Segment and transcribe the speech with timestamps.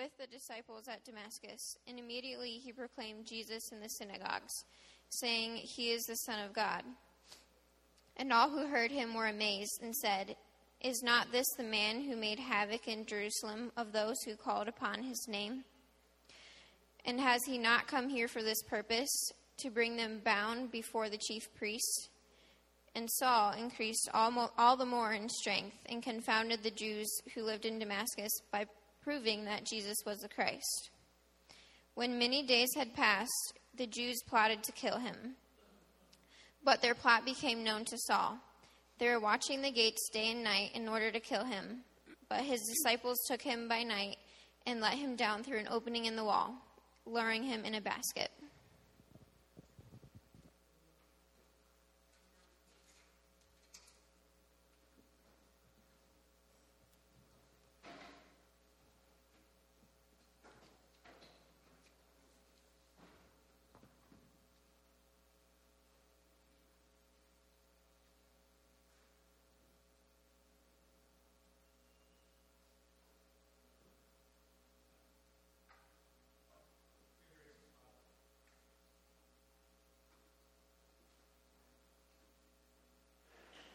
[0.00, 4.64] with the disciples at Damascus, and immediately he proclaimed Jesus in the synagogues,
[5.10, 6.82] saying, He is the Son of God.
[8.16, 10.36] And all who heard him were amazed and said,
[10.80, 15.02] Is not this the man who made havoc in Jerusalem of those who called upon
[15.02, 15.64] his name?
[17.04, 21.18] And has he not come here for this purpose, to bring them bound before the
[21.18, 22.08] chief priests?
[22.94, 27.66] And Saul increased all, all the more in strength and confounded the Jews who lived
[27.66, 28.64] in Damascus by
[29.02, 30.90] proving that Jesus was the Christ.
[31.94, 35.34] When many days had passed, the Jews plotted to kill him.
[36.64, 38.38] But their plot became known to Saul.
[38.98, 41.82] They were watching the gates day and night in order to kill him.
[42.28, 44.16] But his disciples took him by night
[44.66, 46.54] and let him down through an opening in the wall,
[47.06, 48.30] luring him in a basket.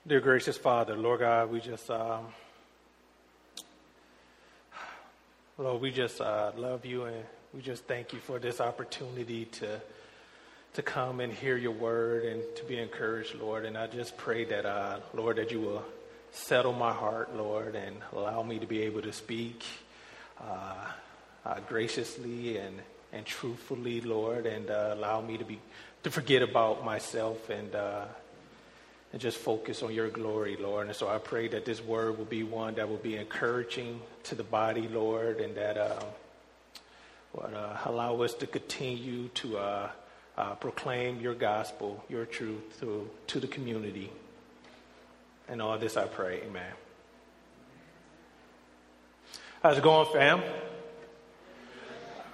[0.07, 2.27] Dear gracious Father, Lord God, we just, um,
[5.57, 7.23] Lord, we just uh, love you and
[7.55, 9.81] we just thank you for this opportunity to
[10.73, 13.65] to come and hear your word and to be encouraged, Lord.
[13.65, 15.83] And I just pray that, uh, Lord, that you will
[16.31, 19.63] settle my heart, Lord, and allow me to be able to speak
[20.39, 20.85] uh,
[21.47, 22.79] uh graciously and
[23.11, 25.57] and truthfully, Lord, and uh, allow me to be
[26.03, 28.05] to forget about myself and uh,
[29.15, 30.87] and just focus on your glory, Lord.
[30.87, 34.35] And so I pray that this word will be one that will be encouraging to
[34.35, 36.03] the body, Lord, and that uh,
[37.31, 39.89] would uh, allow us to continue to uh,
[40.37, 44.11] uh, proclaim your gospel, your truth to, to the community.
[45.47, 46.41] And all this I pray.
[46.41, 46.73] Amen.
[49.63, 50.41] How's it going, fam?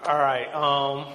[0.07, 0.51] All right.
[0.51, 1.13] Um,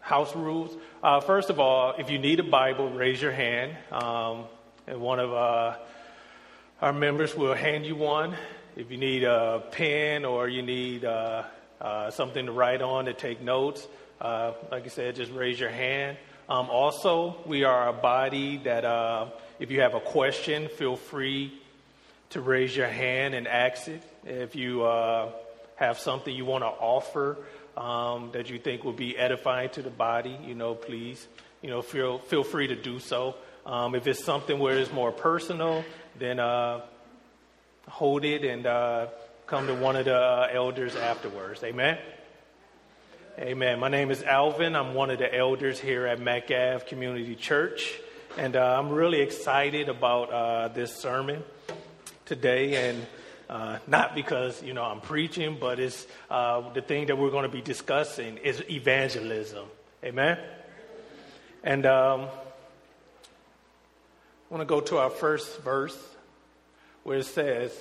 [0.00, 0.76] house rules.
[1.04, 3.76] Uh, first of all, if you need a Bible, raise your hand.
[3.92, 4.46] Um,
[4.86, 5.76] and one of uh,
[6.80, 8.36] our members will hand you one.
[8.76, 11.44] If you need a pen or you need uh,
[11.80, 13.86] uh, something to write on to take notes,
[14.20, 16.18] uh, like I said, just raise your hand.
[16.48, 19.26] Um, also, we are a body that uh,
[19.58, 21.52] if you have a question, feel free
[22.30, 24.02] to raise your hand and ask it.
[24.24, 25.32] If you uh,
[25.76, 27.38] have something you want to offer
[27.76, 31.26] um, that you think will be edifying to the body, you know, please,
[31.60, 33.34] you know, feel feel free to do so.
[33.66, 35.84] Um, if it's something where it's more personal,
[36.16, 36.82] then uh,
[37.88, 39.08] hold it and uh,
[39.48, 41.64] come to one of the uh, elders afterwards.
[41.64, 41.98] Amen.
[43.40, 43.80] Amen.
[43.80, 44.76] My name is Alvin.
[44.76, 47.98] I'm one of the elders here at Metcalf Community Church,
[48.38, 51.42] and uh, I'm really excited about uh, this sermon
[52.24, 52.88] today.
[52.88, 53.04] And
[53.50, 57.48] uh, not because you know I'm preaching, but it's the thing that we're going to
[57.48, 59.66] be discussing is evangelism.
[60.04, 60.38] Amen.
[61.64, 62.28] And um,
[64.48, 65.98] I want to go to our first verse
[67.02, 67.72] where it says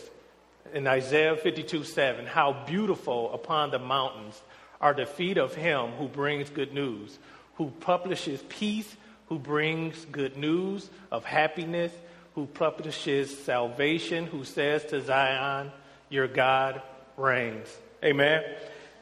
[0.74, 4.42] in Isaiah 52 7, How beautiful upon the mountains
[4.82, 7.20] are the feet of him who brings good news,
[7.56, 8.96] who publishes peace,
[9.28, 11.92] who brings good news of happiness,
[12.34, 15.72] who publishes salvation, who says to Zion,
[16.10, 16.82] Your God
[17.16, 17.68] reigns.
[18.04, 18.44] Amen.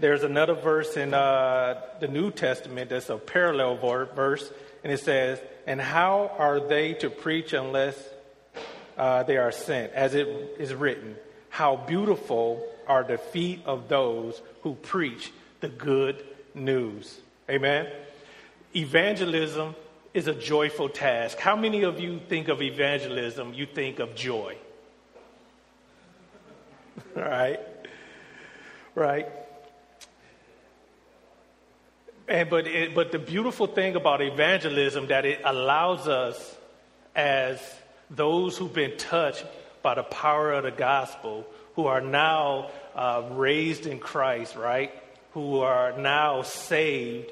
[0.01, 4.51] There's another verse in uh, the New Testament that's a parallel verse,
[4.83, 7.97] and it says, and how are they to preach unless
[8.97, 9.93] uh, they are sent?
[9.93, 10.27] As it
[10.59, 11.15] is written,
[11.49, 17.19] how beautiful are the feet of those who preach the good news.
[17.49, 17.87] Amen.
[18.75, 19.75] Evangelism
[20.13, 21.39] is a joyful task.
[21.39, 24.57] How many of you think of evangelism, you think of joy?
[27.15, 27.59] right?
[28.95, 29.27] Right?
[32.33, 36.57] And, but, it, but the beautiful thing about evangelism that it allows us
[37.15, 37.61] as
[38.09, 39.45] those who've been touched
[39.83, 41.45] by the power of the gospel,
[41.75, 44.91] who are now uh, raised in Christ, right?
[45.33, 47.29] Who are now saved,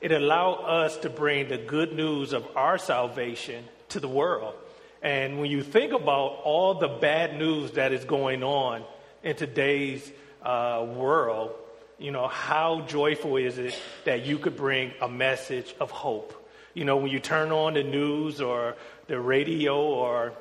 [0.00, 4.54] it allows us to bring the good news of our salvation to the world.
[5.02, 8.84] And when you think about all the bad news that is going on
[9.22, 10.10] in today's
[10.42, 11.50] uh, world,
[11.98, 16.34] you know, how joyful is it that you could bring a message of hope?
[16.74, 18.76] You know, when you turn on the news or
[19.06, 20.32] the radio or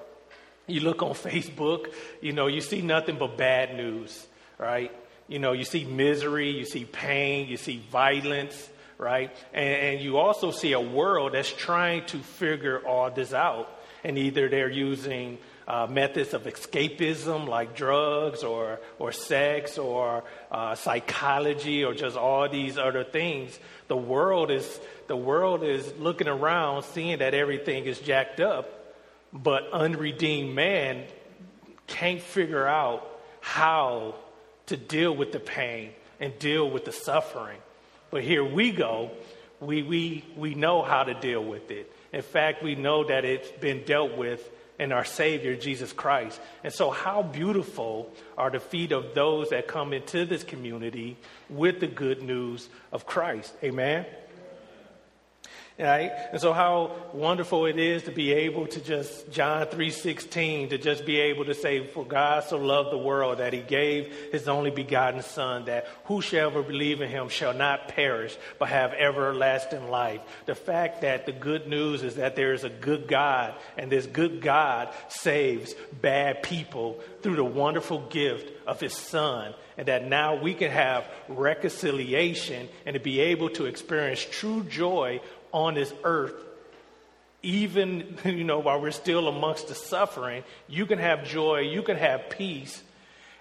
[0.68, 4.26] you look on Facebook, you know, you see nothing but bad news,
[4.58, 4.92] right?
[5.28, 9.36] You know, you see misery, you see pain, you see violence, right?
[9.54, 13.70] And, and you also see a world that's trying to figure all this out.
[14.04, 20.76] And either they're using uh, methods of escapism like drugs or, or sex or uh,
[20.76, 23.58] psychology or just all these other things.
[23.88, 28.96] The world is the world is looking around, seeing that everything is jacked up,
[29.34, 31.04] but unredeemed man
[31.88, 33.08] can't figure out
[33.42, 34.16] how
[34.68, 37.60] to deal with the pain and deal with the suffering.
[38.12, 39.12] But here we go.
[39.60, 41.92] We, we, we know how to deal with it.
[42.12, 44.50] In fact, we know that it's been dealt with
[44.84, 46.40] in our Savior, Jesus Christ.
[46.64, 51.18] And so, how beautiful are the feet of those that come into this community
[51.50, 53.54] with the good news of Christ.
[53.64, 54.06] Amen.
[55.80, 56.12] Right?
[56.32, 61.04] And so how wonderful it is to be able to just John 3:16 to just
[61.04, 64.70] be able to say for God so loved the world that he gave his only
[64.70, 70.22] begotten son that whosoever believe in him shall not perish but have everlasting life.
[70.46, 74.06] The fact that the good news is that there is a good God and this
[74.06, 80.36] good God saves bad people through the wonderful gift of his son and that now
[80.36, 85.20] we can have reconciliation and to be able to experience true joy
[85.54, 86.36] on this earth,
[87.42, 91.96] even you know while we're still amongst the suffering, you can have joy, you can
[91.96, 92.84] have peace,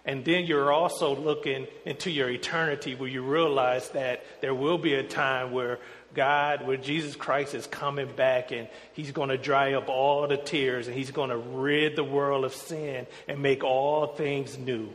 [0.04, 4.94] and then you're also looking into your eternity where you realize that there will be
[4.94, 5.78] a time where
[6.12, 10.36] God, where Jesus Christ is coming back and he's going to dry up all the
[10.36, 14.88] tears and he's going to rid the world of sin and make all things new.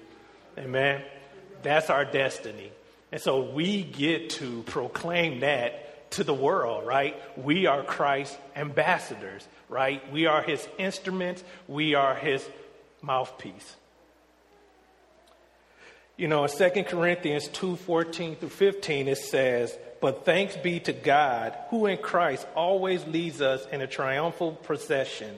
[0.58, 1.02] Amen.
[1.64, 2.72] That's our destiny.
[3.12, 7.15] And so we get to proclaim that to the world, right?
[7.38, 10.01] We are Christ's ambassadors, right?
[10.12, 12.48] We are his instruments, we are his
[13.01, 13.75] mouthpiece.
[16.18, 20.94] You know, in 2 Corinthians 2 14 through 15, it says, But thanks be to
[20.94, 25.36] God, who in Christ always leads us in a triumphal procession,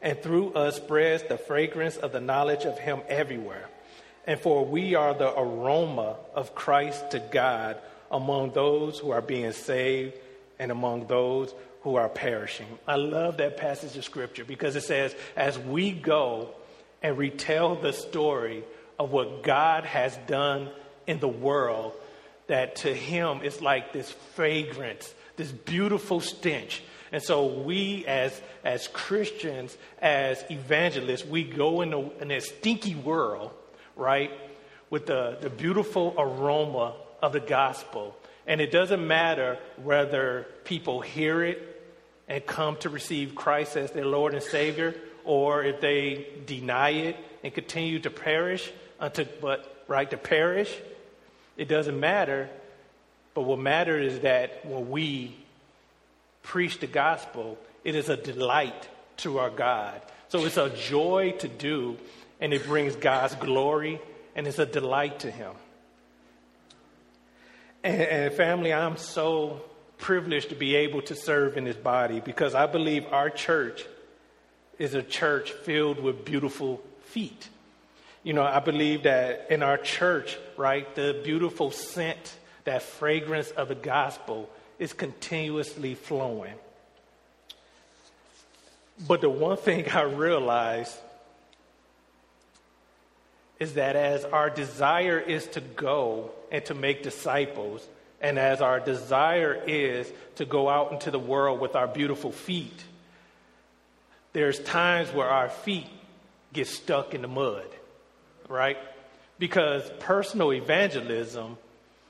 [0.00, 3.68] and through us spreads the fragrance of the knowledge of him everywhere.
[4.26, 7.76] And for we are the aroma of Christ to God
[8.12, 10.14] among those who are being saved
[10.58, 12.66] and among those who are perishing.
[12.86, 16.50] I love that passage of scripture because it says, as we go
[17.02, 18.62] and retell the story
[18.98, 20.70] of what God has done
[21.06, 21.94] in the world,
[22.46, 26.82] that to him it's like this fragrance, this beautiful stench.
[27.10, 32.94] And so we as, as Christians, as evangelists, we go in a, in a stinky
[32.94, 33.50] world,
[33.96, 34.30] right,
[34.88, 38.16] with the, the beautiful aroma of the gospel.
[38.46, 41.68] And it doesn't matter whether people hear it
[42.28, 47.16] and come to receive Christ as their Lord and Savior, or if they deny it
[47.44, 50.74] and continue to perish unto but right to perish.
[51.56, 52.48] It doesn't matter.
[53.34, 55.36] But what matters is that when we
[56.42, 58.88] preach the gospel, it is a delight
[59.18, 60.00] to our God.
[60.28, 61.98] So it's a joy to do,
[62.40, 64.00] and it brings God's glory,
[64.34, 65.52] and it's a delight to Him.
[67.84, 69.62] And, and family, I'm so
[69.98, 73.84] privileged to be able to serve in this body because I believe our church
[74.78, 77.48] is a church filled with beautiful feet.
[78.24, 83.68] You know, I believe that in our church, right, the beautiful scent, that fragrance of
[83.68, 84.48] the gospel
[84.78, 86.54] is continuously flowing.
[89.06, 90.96] But the one thing I realize
[93.62, 97.86] is that as our desire is to go and to make disciples,
[98.20, 102.84] and as our desire is to go out into the world with our beautiful feet,
[104.32, 105.86] there's times where our feet
[106.52, 107.68] get stuck in the mud,
[108.48, 108.78] right?
[109.38, 111.56] Because personal evangelism,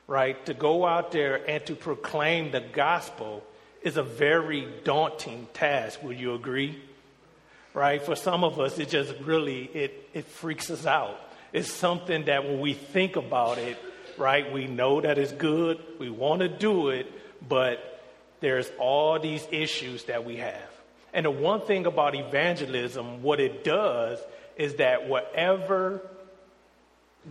[0.07, 3.43] right, to go out there and to proclaim the gospel
[3.83, 6.03] is a very daunting task.
[6.03, 6.81] Would you agree?
[7.75, 8.01] Right?
[8.01, 11.19] For some of us, it just really it it freaks us out
[11.53, 13.79] is something that when we think about it,
[14.17, 17.11] right, we know that it's good, we want to do it,
[17.47, 18.01] but
[18.41, 20.71] there's all these issues that we have.
[21.13, 24.19] And the one thing about evangelism, what it does
[24.57, 26.01] is that whatever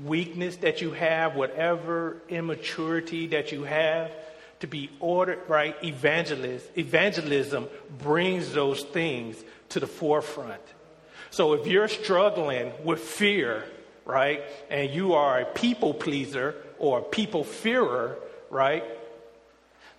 [0.04, 4.12] weakness that you have, whatever immaturity that you have,
[4.60, 10.62] to be ordered right, evangelist, evangelism brings those things to the forefront.
[11.32, 13.64] So if you're struggling with fear,
[14.06, 14.44] right?
[14.70, 18.18] And you are a people pleaser or a people fearer,
[18.50, 18.84] right?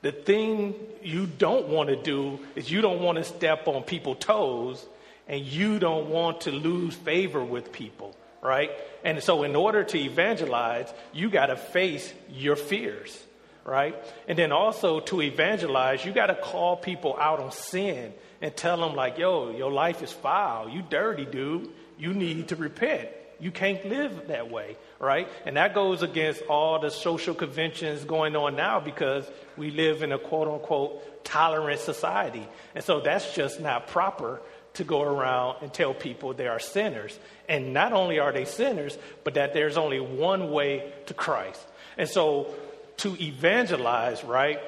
[0.02, 4.18] The thing you don't want to do is you don't want to step on people's
[4.18, 4.84] toes
[5.28, 8.70] and you don't want to lose favor with people, right?
[9.04, 13.16] And so, in order to evangelize, you got to face your fears,
[13.64, 13.94] right?
[14.26, 18.78] And then also to evangelize, you got to call people out on sin and tell
[18.78, 20.68] them, like, yo, your life is foul.
[20.68, 21.70] You dirty, dude.
[21.96, 23.08] You need to repent.
[23.42, 25.28] You can't live that way, right?
[25.44, 30.12] And that goes against all the social conventions going on now because we live in
[30.12, 32.46] a quote unquote tolerant society.
[32.76, 34.40] And so that's just not proper
[34.74, 37.18] to go around and tell people they are sinners.
[37.48, 41.60] And not only are they sinners, but that there's only one way to Christ.
[41.98, 42.54] And so
[42.98, 44.60] to evangelize, right,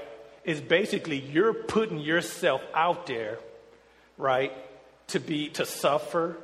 [0.45, 3.39] is basically you're putting yourself out there,
[4.19, 4.53] right,
[5.09, 6.37] to be to suffer,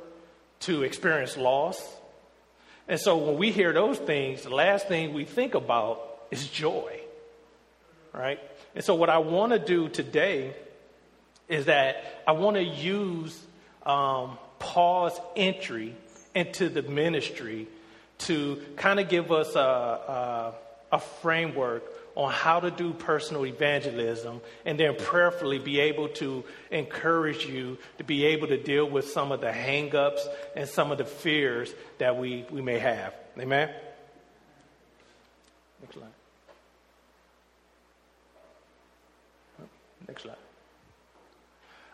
[0.61, 1.97] to experience loss.
[2.91, 6.99] And so when we hear those things, the last thing we think about is joy.
[8.13, 8.37] Right?
[8.75, 10.53] And so what I want to do today
[11.47, 13.41] is that I want to use
[13.85, 15.95] um, Paul's entry
[16.35, 17.69] into the ministry
[18.19, 20.53] to kind of give us a, a,
[20.91, 27.45] a framework on how to do personal evangelism and then prayerfully be able to encourage
[27.45, 30.21] you to be able to deal with some of the hangups
[30.55, 33.13] and some of the fears that we, we may have.
[33.39, 33.69] Amen?
[35.81, 36.07] Next slide.
[40.07, 40.35] Next slide.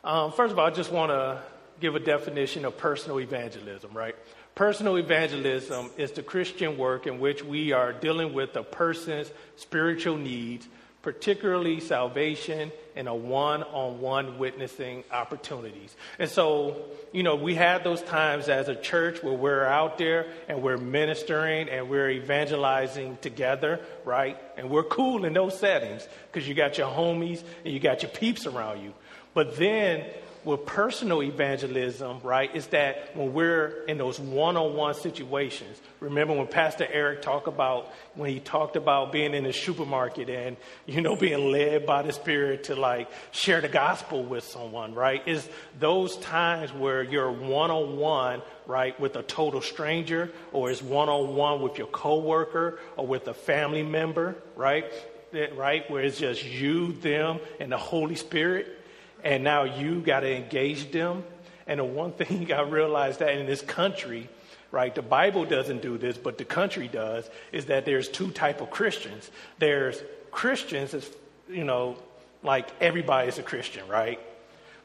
[0.03, 1.41] Um, first of all, I just want to
[1.79, 4.15] give a definition of personal evangelism, right?
[4.57, 10.17] Personal evangelism is the Christian work in which we are dealing with a person's spiritual
[10.17, 10.67] needs,
[11.03, 15.95] particularly salvation and a one on one witnessing opportunities.
[16.17, 20.25] And so, you know, we have those times as a church where we're out there
[20.49, 24.41] and we're ministering and we're evangelizing together, right?
[24.57, 28.09] And we're cool in those settings because you got your homies and you got your
[28.09, 28.95] peeps around you.
[29.35, 30.03] But then
[30.47, 35.79] with personal evangelism, right, is that when we're in those one-on-one situations.
[35.99, 40.55] Remember when Pastor Eric talked about when he talked about being in the supermarket and
[40.85, 45.27] you know being led by the Spirit to like share the gospel with someone, right?
[45.27, 45.47] Is
[45.79, 51.87] those times where you're one-on-one, right, with a total stranger, or is one-on-one with your
[51.87, 54.85] coworker or with a family member, right?
[55.33, 58.76] That, Right, where it's just you, them, and the Holy Spirit
[59.23, 61.23] and now you got to engage them.
[61.65, 64.29] And the one thing I realized that in this country,
[64.71, 68.61] right, the Bible doesn't do this, but the country does, is that there's two type
[68.61, 69.29] of Christians.
[69.59, 71.09] There's Christians, as
[71.49, 71.97] you know,
[72.43, 74.19] like everybody's a Christian, right?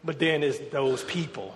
[0.04, 1.54] But then there's those people.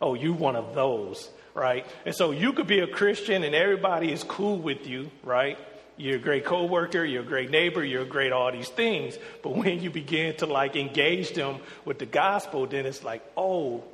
[0.00, 1.86] Oh, you one of those, right?
[2.04, 5.58] And so you could be a Christian and everybody is cool with you, right?
[5.96, 9.18] You're a great coworker, you're a great neighbor, you're a great all these things.
[9.42, 13.84] But when you begin to like engage them with the gospel, then it's like, oh,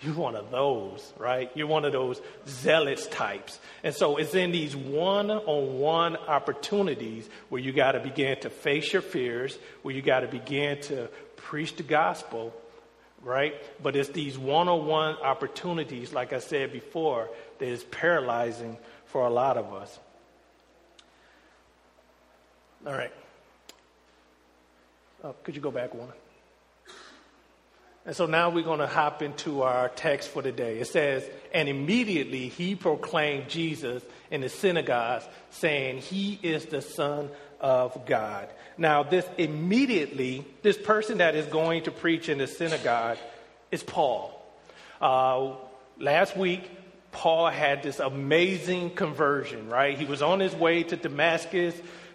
[0.00, 1.50] you're one of those, right?
[1.54, 3.58] You're one of those zealots types.
[3.82, 8.50] And so it's in these one on one opportunities where you got to begin to
[8.50, 12.54] face your fears, where you got to begin to preach the gospel,
[13.22, 13.54] right?
[13.82, 19.26] But it's these one on one opportunities, like I said before, that is paralyzing for
[19.26, 19.98] a lot of us.
[22.86, 23.12] All right.
[25.22, 26.12] Oh, could you go back one?
[28.04, 30.78] And so now we're going to hop into our text for today.
[30.78, 31.24] It says,
[31.54, 38.50] And immediately he proclaimed Jesus in the synagogues, saying, He is the Son of God.
[38.76, 43.16] Now, this immediately, this person that is going to preach in the synagogue
[43.70, 44.38] is Paul.
[45.00, 45.52] Uh,
[45.98, 46.70] last week,
[47.12, 49.96] Paul had this amazing conversion, right?
[49.96, 51.74] He was on his way to Damascus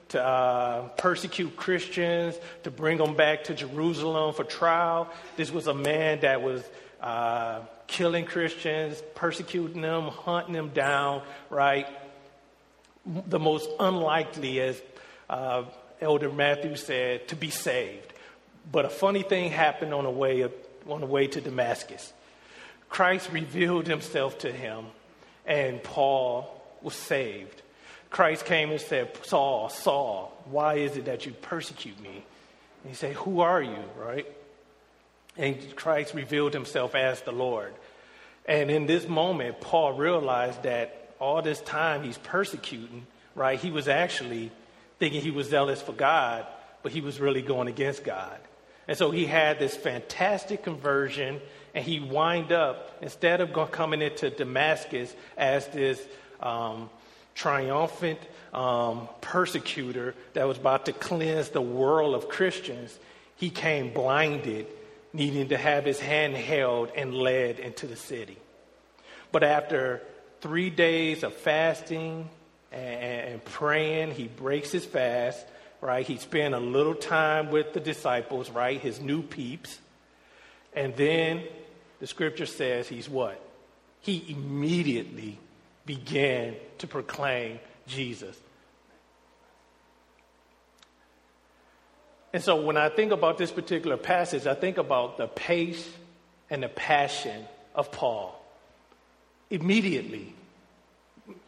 [0.09, 5.09] to uh, persecute Christians, to bring them back to Jerusalem for trial.
[5.37, 6.63] This was a man that was
[7.01, 11.87] uh, killing Christians, persecuting them, hunting them down, right?
[13.05, 14.81] The most unlikely, as
[15.29, 15.63] uh,
[16.01, 18.13] Elder Matthew said, to be saved.
[18.71, 20.53] But a funny thing happened on the way, of,
[20.87, 22.13] on the way to Damascus.
[22.89, 24.85] Christ revealed himself to him,
[25.45, 27.61] and Paul was saved.
[28.09, 32.23] Christ came and said, Saul, Saul, why is it that you persecute me?
[32.83, 34.25] And he said, Who are you, right?
[35.37, 37.73] And Christ revealed himself as the Lord.
[38.45, 43.59] And in this moment, Paul realized that all this time he's persecuting, right?
[43.59, 44.51] He was actually
[44.97, 46.45] thinking he was zealous for God,
[46.81, 48.39] but he was really going against God.
[48.87, 51.39] And so he had this fantastic conversion,
[51.75, 56.01] and he wind up, instead of coming into Damascus as this
[56.39, 56.89] um,
[57.39, 58.19] triumphant
[58.53, 62.97] um, persecutor that was about to cleanse the world of Christians,
[63.35, 64.67] he came blinded,
[65.13, 68.37] needing to have his hand held and led into the city.
[69.31, 70.01] But after
[70.41, 72.29] three days of fasting
[72.71, 74.11] and, and praying.
[74.11, 75.45] He breaks his fast,
[75.81, 76.05] right?
[76.05, 78.79] He spent a little time with the disciples, right?
[78.79, 79.79] His new peeps.
[80.73, 81.43] And then
[81.99, 83.41] the scripture says he's what?
[84.01, 85.39] He immediately
[85.89, 88.39] began to proclaim Jesus.
[92.31, 95.89] And so when I think about this particular passage, I think about the pace
[96.47, 97.43] and the passion
[97.73, 98.39] of Paul.
[99.49, 100.35] Immediately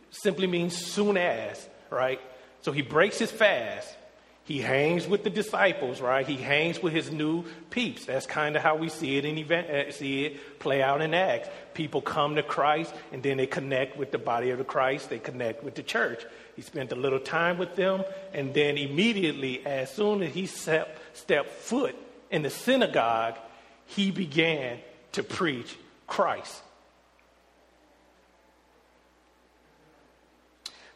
[0.09, 2.19] simply means soon as, right?
[2.61, 3.95] So he breaks his fast.
[4.43, 6.27] He hangs with the disciples, right?
[6.27, 8.05] He hangs with his new peeps.
[8.05, 11.13] That's kind of how we see it in event, uh, see it play out in
[11.13, 11.47] Acts.
[11.73, 15.09] People come to Christ, and then they connect with the body of the Christ.
[15.09, 16.25] They connect with the church.
[16.55, 20.99] He spent a little time with them, and then immediately, as soon as he stepped,
[21.15, 21.95] stepped foot
[22.31, 23.37] in the synagogue,
[23.85, 24.79] he began
[25.11, 26.61] to preach Christ.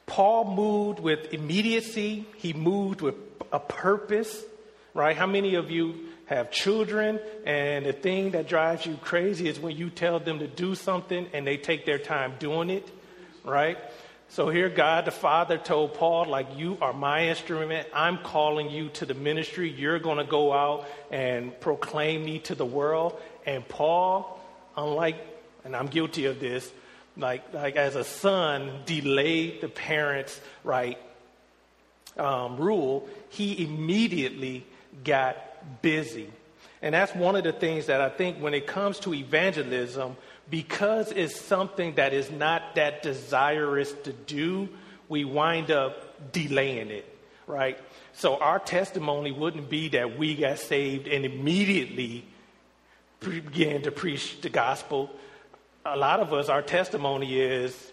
[0.05, 3.15] Paul moved with immediacy, he moved with
[3.51, 4.43] a purpose,
[4.93, 5.15] right?
[5.15, 5.95] How many of you
[6.27, 10.47] have children and the thing that drives you crazy is when you tell them to
[10.47, 12.89] do something and they take their time doing it,
[13.43, 13.77] right?
[14.29, 17.87] So here, God the Father told Paul, like, you are my instrument.
[17.93, 19.69] I'm calling you to the ministry.
[19.69, 23.19] You're going to go out and proclaim me to the world.
[23.45, 24.41] And Paul,
[24.75, 25.15] unlike,
[25.63, 26.69] and I'm guilty of this,
[27.17, 30.97] like, like as a son, delayed the parents' right
[32.17, 34.65] um, rule, he immediately
[35.03, 35.37] got
[35.81, 36.29] busy.
[36.81, 40.17] And that's one of the things that I think when it comes to evangelism,
[40.49, 44.69] because it's something that is not that desirous to do,
[45.09, 47.05] we wind up delaying it,
[47.47, 47.79] right?
[48.13, 52.25] So our testimony wouldn't be that we got saved and immediately
[53.19, 55.09] began to preach the gospel.
[55.87, 57.91] A lot of us, our testimony is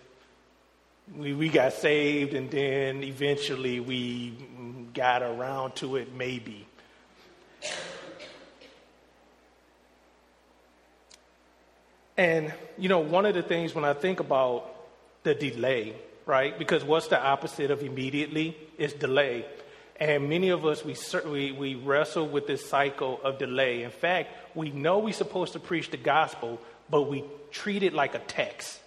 [1.14, 4.30] we, we got saved and then eventually we
[4.94, 6.66] got around to it, maybe.
[12.16, 14.74] And, you know, one of the things when I think about
[15.22, 16.58] the delay, right?
[16.58, 18.56] Because what's the opposite of immediately?
[18.78, 19.44] Is delay.
[20.00, 23.82] And many of us, we, we, we wrestle with this cycle of delay.
[23.82, 26.58] In fact, we know we're supposed to preach the gospel,
[26.92, 28.78] but we treat it like a text.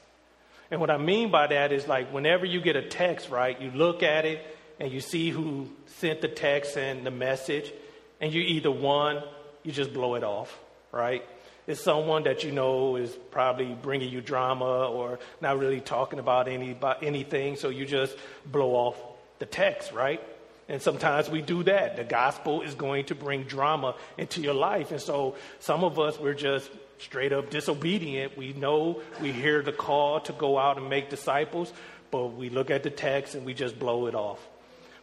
[0.69, 3.71] And what I mean by that is like whenever you get a text, right, you
[3.71, 4.45] look at it
[4.79, 7.73] and you see who sent the text and the message,
[8.21, 9.23] and you either one,
[9.63, 10.55] you just blow it off,
[10.91, 11.25] right?
[11.65, 16.47] It's someone that you know is probably bringing you drama or not really talking about
[16.47, 18.15] any about anything, so you just
[18.45, 19.01] blow off
[19.39, 20.21] the text, right?
[20.69, 21.95] And sometimes we do that.
[21.95, 26.19] The gospel is going to bring drama into your life, and so some of us
[26.19, 28.37] we're just straight up disobedient.
[28.37, 31.71] We know we hear the call to go out and make disciples,
[32.11, 34.39] but we look at the text and we just blow it off.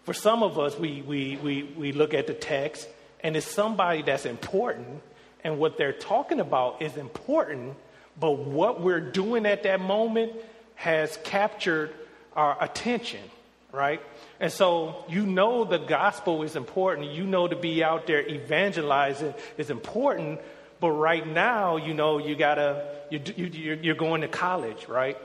[0.05, 2.89] For some of us, we, we, we, we look at the text
[3.23, 5.03] and it's somebody that's important
[5.45, 7.75] and what they're talking about is important,
[8.19, 10.33] but what we're doing at that moment
[10.77, 11.91] has captured
[12.35, 13.21] our attention,
[13.73, 14.01] right?
[14.41, 17.11] And so you know the gospel is important.
[17.11, 20.41] You know to be out there evangelizing is important,
[20.83, 25.17] but right now, you know, you gotta, you, you, you're going to college, right?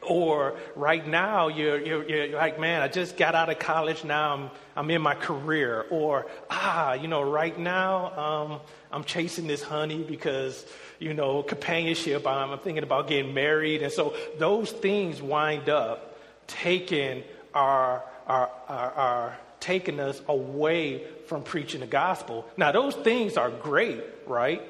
[0.00, 4.02] Or right now, you're, you're, you're, like, man, I just got out of college.
[4.02, 5.84] Now I'm, I'm in my career.
[5.90, 10.64] Or, ah, you know, right now, um, I'm chasing this honey because,
[10.98, 12.26] you know, companionship.
[12.26, 13.82] I'm, I'm thinking about getting married.
[13.82, 21.42] And so those things wind up taking our, our, our, our taking us away from
[21.42, 22.44] preaching the gospel.
[22.56, 24.60] Now, those things are great, right?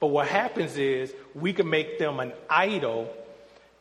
[0.00, 3.14] But what happens is we can make them an idol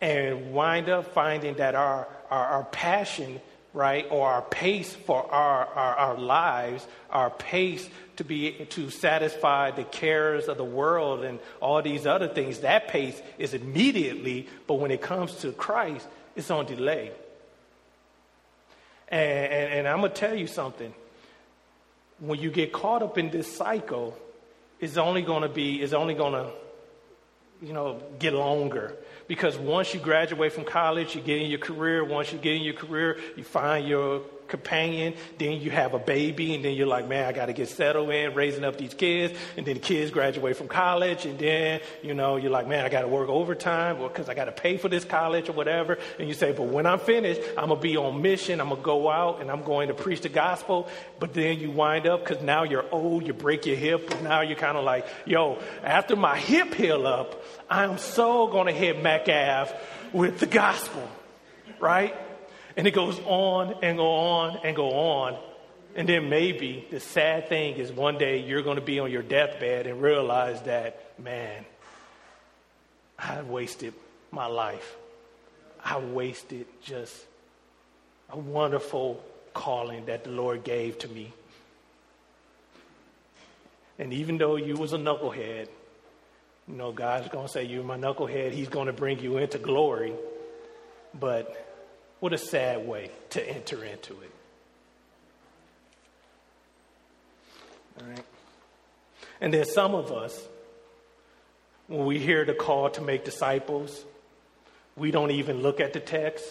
[0.01, 3.39] and wind up finding that our, our, our passion,
[3.73, 9.71] right, or our pace for our, our, our lives, our pace to be to satisfy
[9.71, 14.75] the cares of the world and all these other things, that pace is immediately, but
[14.75, 16.05] when it comes to Christ,
[16.35, 17.11] it's on delay.
[19.09, 20.93] And, and, and I'm going to tell you something.
[22.19, 24.17] When you get caught up in this cycle,
[24.79, 26.51] it's only going to be, it's only going to,
[27.61, 28.95] you know, get longer
[29.27, 32.03] because once you graduate from college, you get in your career.
[32.03, 35.13] Once you get in your career, you find your companion.
[35.37, 38.09] Then you have a baby, and then you're like, man, I got to get settled
[38.09, 39.37] in, raising up these kids.
[39.55, 42.89] And then the kids graduate from college, and then, you know, you're like, man, I
[42.89, 45.97] got to work overtime because I got to pay for this college or whatever.
[46.17, 48.59] And you say, but when I'm finished, I'm going to be on mission.
[48.59, 50.87] I'm going to go out and I'm going to preach the gospel.
[51.19, 54.57] But then you wind up because now you're old, you break your hip, now you're
[54.57, 59.73] kind of like, yo, after my hip heal up, I'm so going to hit Metcalf
[60.13, 61.07] with the gospel,
[61.79, 62.15] right?
[62.79, 65.37] And it goes on and go on and go on.
[65.97, 69.21] And then maybe the sad thing is one day you're going to be on your
[69.21, 71.65] deathbed and realize that, man,
[73.17, 73.93] I wasted
[74.31, 74.95] my life.
[75.83, 77.13] I wasted just
[78.29, 79.21] a wonderful
[79.53, 81.33] calling that the Lord gave to me.
[83.97, 85.67] And even though you was a knucklehead,
[86.69, 88.53] you know, God's going to say, You're my knucklehead.
[88.53, 90.13] He's going to bring you into glory.
[91.13, 91.68] But
[92.19, 94.31] what a sad way to enter into it.
[97.99, 98.25] All right.
[99.41, 100.41] And there's some of us,
[101.87, 104.03] when we hear the call to make disciples,
[104.95, 106.45] we don't even look at the text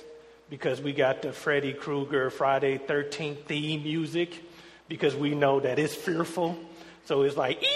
[0.49, 4.43] because we got the Freddy Krueger Friday 13th theme music
[4.89, 6.59] because we know that it's fearful.
[7.05, 7.67] So it's like, ee,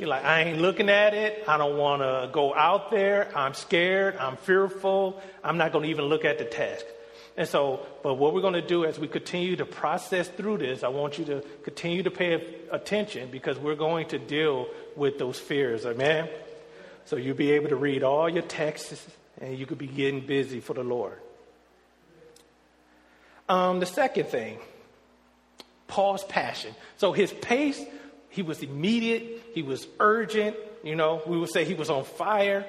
[0.00, 1.44] you're like, I ain't looking at it.
[1.48, 3.30] I don't want to go out there.
[3.36, 4.16] I'm scared.
[4.16, 5.20] I'm fearful.
[5.42, 6.86] I'm not going to even look at the text.
[7.36, 10.82] And so, but what we're going to do as we continue to process through this,
[10.82, 15.38] I want you to continue to pay attention because we're going to deal with those
[15.38, 15.86] fears.
[15.86, 16.28] Amen?
[17.04, 19.06] So you'll be able to read all your texts
[19.40, 21.18] and you could be getting busy for the Lord.
[23.48, 24.58] Um, the second thing,
[25.86, 26.74] Paul's passion.
[26.96, 27.80] So his pace
[28.30, 32.66] he was immediate, he was urgent, you know, we would say he was on fire,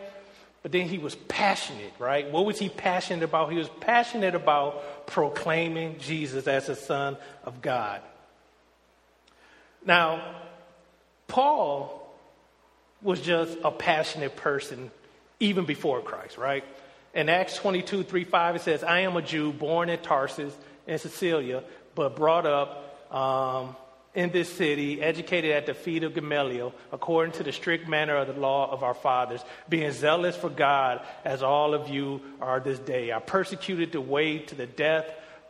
[0.62, 2.30] but then he was passionate, right?
[2.30, 3.52] What was he passionate about?
[3.52, 8.02] He was passionate about proclaiming Jesus as the Son of God.
[9.86, 10.36] Now,
[11.28, 12.14] Paul
[13.02, 14.92] was just a passionate person
[15.40, 16.66] even before Christ, right?
[17.14, 20.54] In Acts 22, 3, 5, it says, I am a Jew born in Tarsus
[20.86, 21.64] in Cilicia,
[21.96, 23.76] but brought up um,
[24.16, 28.28] in this city, educated at the feet of Gamaliel, according to the strict manner of
[28.28, 32.80] the law of our fathers, being zealous for God, as all of you are this
[32.80, 33.12] day.
[33.14, 35.06] I persecuted the way to the death,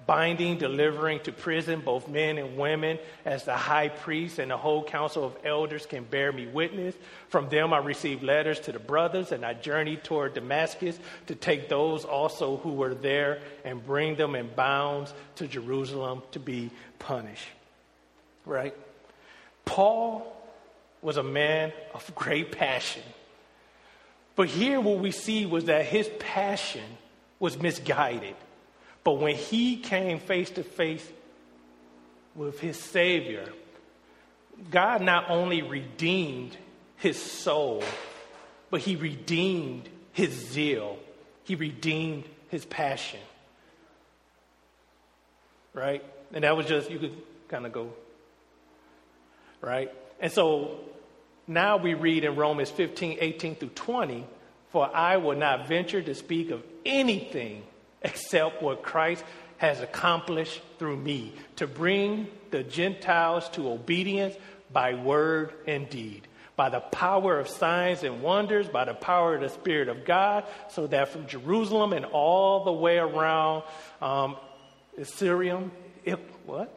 [0.06, 4.84] binding, delivering to prison both men and women, as the high priest and the whole
[4.84, 6.96] council of elders can bear me witness.
[7.30, 11.70] From them I received letters to the brothers, and I journeyed toward Damascus to take
[11.70, 17.48] those also who were there and bring them in bounds to Jerusalem to be punished
[18.50, 18.76] right?
[19.66, 20.36] Paul
[21.02, 23.04] was a man of great passion.
[24.36, 26.98] But here, what we see was that his passion
[27.40, 28.36] was misguided.
[29.04, 31.08] But when he came face to face
[32.36, 33.48] with his Savior,
[34.72, 36.58] God not only redeemed
[36.98, 37.84] his soul,
[38.70, 40.98] but he redeemed his zeal,
[41.44, 43.20] he redeemed his passion.
[45.74, 46.04] Right?
[46.34, 47.16] And that was just, you could
[47.48, 47.94] kind of go
[49.62, 49.92] right?
[50.20, 50.80] And so
[51.48, 54.26] now we read in Romans 15, 18 through 20,
[54.70, 57.64] for I will not venture to speak of anything
[58.02, 59.24] except what Christ
[59.58, 64.36] has accomplished through me to bring the Gentiles to obedience
[64.72, 69.42] by word and deed, by the power of signs and wonders, by the power of
[69.42, 73.64] the Spirit of God, so that from Jerusalem and all the way around
[74.02, 74.38] um,
[75.04, 75.62] Syria,
[76.46, 76.74] what?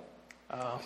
[0.51, 0.79] Uh,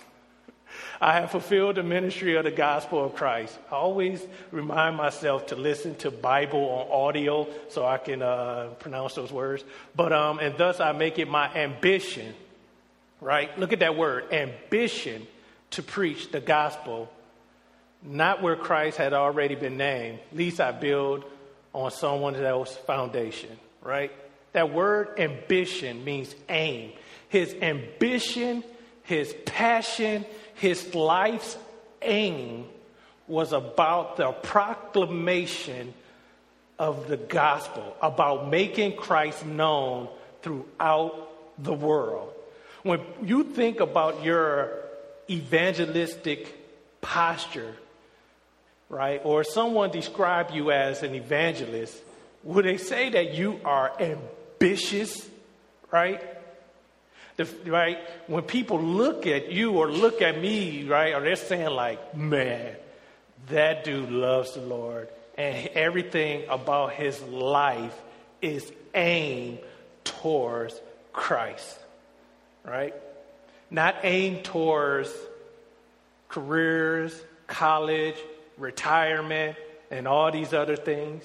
[1.01, 3.59] I have fulfilled the ministry of the gospel of Christ.
[3.71, 9.15] I always remind myself to listen to Bible on audio so I can uh, pronounce
[9.15, 9.65] those words.
[9.95, 12.35] But um, and thus I make it my ambition,
[13.21, 13.57] right?
[13.59, 15.27] Look at that word, ambition,
[15.73, 17.11] to preach the gospel,
[18.03, 20.21] not where Christ had already been named.
[20.33, 21.25] Least I build
[21.73, 23.51] on someone else's foundation,
[23.83, 24.11] right?
[24.53, 26.93] That word ambition means aim.
[27.29, 28.65] His ambition,
[29.03, 30.25] his passion,
[30.57, 31.57] his life's
[32.03, 32.67] aim
[33.29, 35.93] was about the proclamation
[36.79, 40.09] of the gospel, about making Christ known
[40.43, 42.33] throughout the world.
[42.83, 44.79] When you think about your
[45.29, 47.75] evangelistic posture,
[48.89, 51.97] right, or someone describe you as an evangelist,
[52.45, 55.29] would they say that you are ambitious,
[55.91, 56.23] right?
[57.37, 57.99] The, right?
[58.29, 62.75] When people look at you or look at me, right, or they're saying like, man,
[63.49, 67.95] that dude loves the Lord and everything about his life
[68.41, 69.59] is aimed
[70.05, 70.81] towards
[71.13, 71.79] Christ.
[72.65, 72.95] right?
[73.71, 75.13] Not aimed towards
[76.29, 78.17] careers, college,
[78.59, 79.57] retirement,
[79.91, 81.25] and all these other things,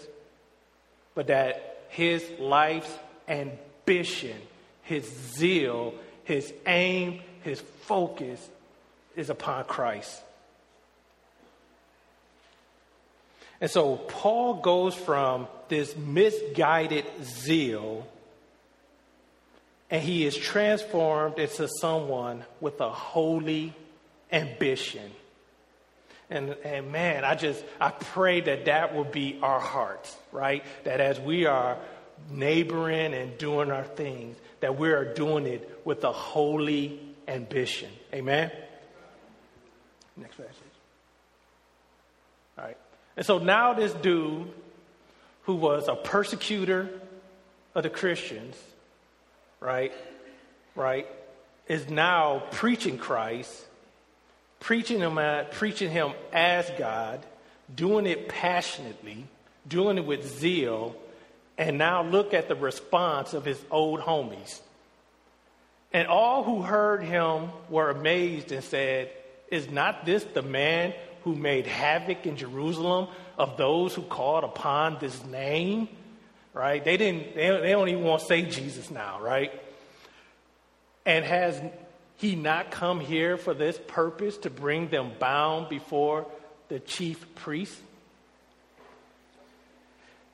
[1.15, 2.91] but that his life's
[3.27, 4.37] ambition,
[4.83, 8.49] his zeal, his aim, his focus
[9.15, 10.21] is upon Christ.
[13.59, 18.07] And so Paul goes from this misguided zeal
[19.91, 23.75] and he is transformed into someone with a holy
[24.31, 25.11] ambition.
[26.29, 30.63] And, and man, I just, I pray that that will be our hearts, right?
[30.85, 31.77] That as we are
[32.29, 37.89] neighboring and doing our things, that we are doing it with a holy ambition.
[38.13, 38.51] Amen?
[40.15, 40.55] Next passage.
[42.57, 42.77] All right.
[43.17, 44.47] And so now this dude
[45.43, 46.89] who was a persecutor
[47.75, 48.55] of the Christians,
[49.59, 49.93] right?
[50.75, 51.07] Right?
[51.67, 53.65] Is now preaching Christ,
[54.59, 57.25] preaching him, at, preaching him as God,
[57.73, 59.25] doing it passionately,
[59.67, 60.95] doing it with zeal,
[61.61, 64.59] and now look at the response of his old homies.
[65.93, 69.11] And all who heard him were amazed and said,
[69.49, 70.93] Is not this the man
[71.23, 75.87] who made havoc in Jerusalem of those who called upon this name?
[76.53, 76.83] right?
[76.83, 79.51] They didn't, they, they don't even want to say Jesus now, right?
[81.05, 81.61] And has
[82.17, 86.27] he not come here for this purpose to bring them bound before
[86.67, 87.75] the chief priest?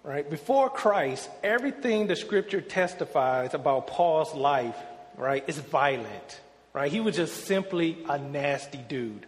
[0.07, 0.27] Right?
[0.29, 4.77] Before Christ, everything the scripture testifies about Paul's life,
[5.17, 6.39] right, is violent.
[6.71, 6.89] Right?
[6.89, 9.25] He was just simply a nasty dude.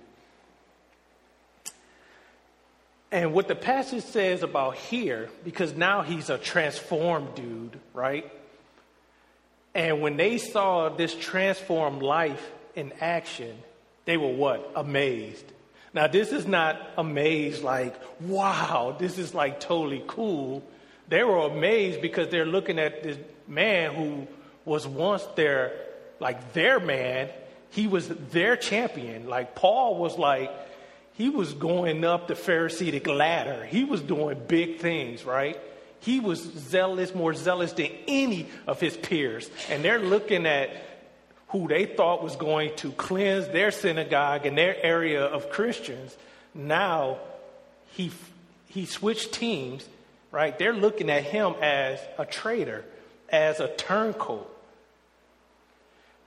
[3.11, 8.31] And what the passage says about here, because now he's a transformed dude, right?
[9.75, 13.57] And when they saw this transformed life in action,
[14.05, 14.71] they were what?
[14.77, 15.43] Amazed.
[15.93, 20.63] Now, this is not amazed like, wow, this is like totally cool.
[21.07, 24.27] They were amazed because they're looking at this man who
[24.65, 25.73] was once their,
[26.19, 27.29] like their man.
[27.71, 29.27] He was their champion.
[29.27, 30.51] Like Paul was like,
[31.13, 33.65] he was going up the Pharisaic ladder.
[33.65, 35.59] He was doing big things, right?
[35.99, 39.49] He was zealous, more zealous than any of his peers.
[39.69, 40.69] And they're looking at
[41.49, 46.15] who they thought was going to cleanse their synagogue and their area of Christians.
[46.53, 47.17] Now
[47.91, 48.11] he,
[48.67, 49.87] he switched teams,
[50.31, 50.57] right?
[50.57, 52.85] They're looking at him as a traitor,
[53.29, 54.55] as a turncoat.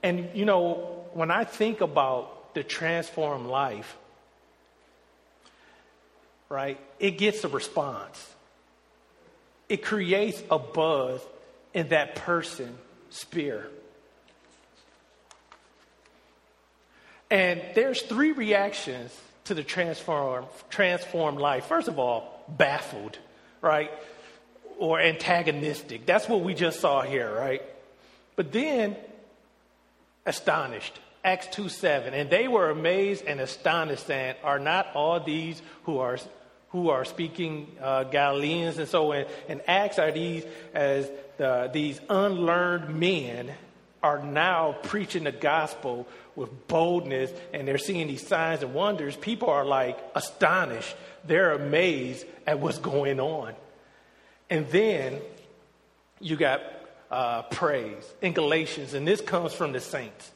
[0.01, 3.95] And, you know, when I think about the transformed life,
[6.49, 8.29] right, it gets a response.
[9.69, 11.21] It creates a buzz
[11.73, 12.77] in that person's
[13.09, 13.71] spirit.
[17.33, 19.11] And there's three reactions
[19.45, 21.65] to the transform, transformed life.
[21.65, 23.17] First of all, baffled,
[23.59, 23.89] right?
[24.77, 26.05] Or antagonistic.
[26.05, 27.63] That's what we just saw here, right?
[28.35, 28.95] But then,
[30.27, 30.99] astonished.
[31.25, 32.13] Acts 2 7.
[32.13, 36.19] And they were amazed and astonished, saying, Are not all these who are
[36.69, 38.77] who are speaking uh, Galileans.
[38.77, 43.51] And so in, in Acts are these as the, these unlearned men
[44.03, 49.15] are now preaching the gospel with boldness and they're seeing these signs and wonders.
[49.15, 50.95] People are like astonished.
[51.25, 53.53] They're amazed at what's going on.
[54.49, 55.21] And then
[56.19, 56.61] you got
[57.11, 60.31] uh, praise in Galatians, and this comes from the saints.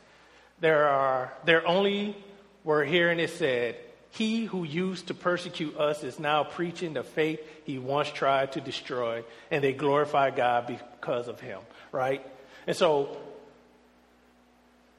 [0.59, 2.15] There are, there only
[2.63, 3.77] were hearing it said,
[4.11, 8.61] he who used to persecute us is now preaching the faith he once tried to
[8.61, 11.59] destroy, and they glorify God because of him,
[11.91, 12.25] right?
[12.65, 13.17] And so,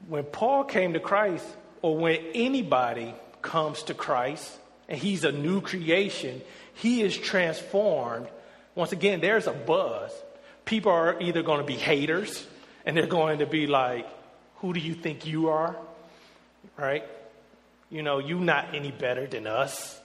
[0.07, 1.45] when Paul came to Christ,
[1.81, 4.57] or when anybody comes to Christ,
[4.87, 6.41] and he's a new creation,
[6.73, 8.27] he is transformed.
[8.75, 10.11] Once again, there's a buzz.
[10.65, 12.45] People are either going to be haters,
[12.85, 14.07] and they're going to be like,
[14.57, 15.75] Who do you think you are?
[16.77, 17.03] Right?
[17.89, 19.99] you know, you not any better than us.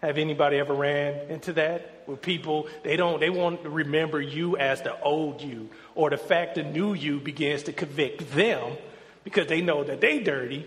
[0.00, 2.02] Have anybody ever ran into that?
[2.06, 6.56] Where people, they don't, they won't remember you as the old you, or the fact
[6.56, 8.76] the new you begins to convict them
[9.24, 10.66] because they know that they dirty.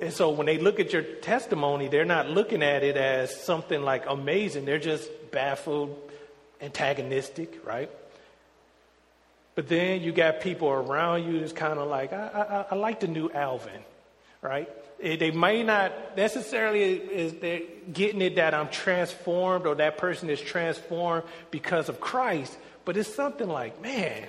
[0.00, 3.82] And so when they look at your testimony, they're not looking at it as something
[3.82, 4.64] like amazing.
[4.64, 5.96] They're just baffled,
[6.60, 7.90] antagonistic, right?
[9.54, 13.00] But then you got people around you that's kind of like, I, I, I like
[13.00, 13.82] the new Alvin
[14.42, 14.68] right?
[15.00, 20.40] They may not necessarily is they getting it that I'm transformed or that person is
[20.40, 24.26] transformed because of Christ, but it's something like, man,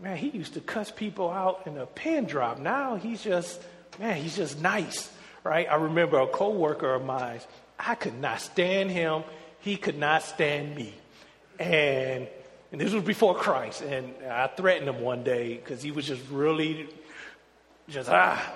[0.00, 2.58] man, he used to cuss people out in a pin drop.
[2.58, 3.60] Now he's just,
[3.98, 5.10] man, he's just nice,
[5.44, 5.66] right?
[5.70, 7.40] I remember a coworker of mine.
[7.78, 9.24] I could not stand him.
[9.60, 10.94] He could not stand me.
[11.58, 12.28] And,
[12.72, 13.82] and this was before Christ.
[13.82, 16.88] And I threatened him one day because he was just really,
[17.88, 18.54] just ah.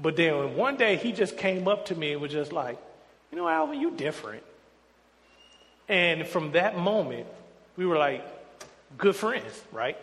[0.00, 2.78] But then one day he just came up to me and was just like,
[3.30, 4.42] you know, Alvin, you different.
[5.88, 7.26] And from that moment,
[7.76, 8.24] we were like
[8.96, 9.96] good friends, right?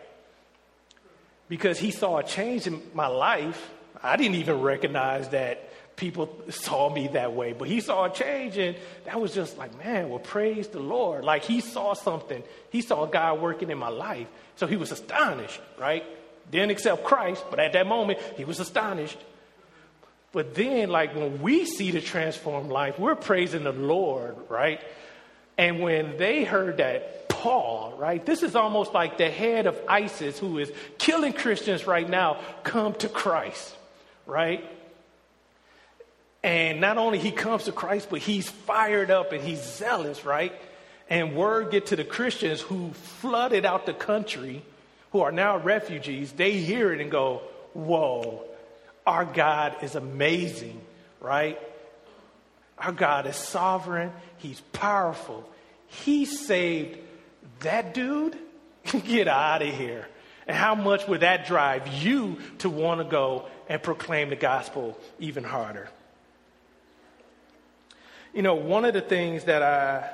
[1.50, 3.72] Because he saw a change in my life.
[4.04, 8.58] I didn't even recognize that people saw me that way, but he saw a change,
[8.58, 11.26] and that was just like, man, well, praise the Lord.
[11.26, 14.28] Like he saw something, he saw God working in my life.
[14.58, 16.06] So he was astonished, right?
[16.52, 19.18] Didn't accept Christ, but at that moment, he was astonished.
[20.32, 24.80] But then, like when we see the transformed life, we're praising the Lord, right?
[25.58, 30.40] And when they heard that Paul, right, this is almost like the head of ISIS
[30.40, 33.76] who is killing Christians right now, come to Christ,
[34.26, 34.66] right?
[36.42, 40.52] And not only he comes to Christ, but he's fired up and he's zealous, right?
[41.12, 44.64] And word get to the Christians who flooded out the country,
[45.12, 48.46] who are now refugees, they hear it and go, whoa,
[49.06, 50.82] our God is amazing,
[51.22, 51.60] right?
[52.80, 54.12] Our God is sovereign.
[54.38, 55.48] He's powerful.
[55.86, 56.98] He saved
[57.60, 58.38] that dude.
[59.06, 60.08] Get out of here.
[60.48, 64.98] And how much would that drive you to want to go and proclaim the gospel
[65.20, 65.90] even harder?
[68.34, 70.10] You know, one of the things that I.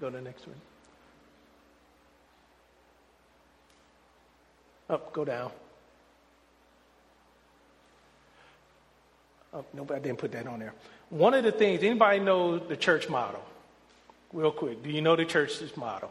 [0.00, 0.56] Go to the next one.
[4.88, 5.50] Up, go down.
[9.54, 10.74] Oh, I didn't put that on there.
[11.10, 13.44] One of the things, anybody know the church model?
[14.32, 16.10] Real quick, do you know the church's model?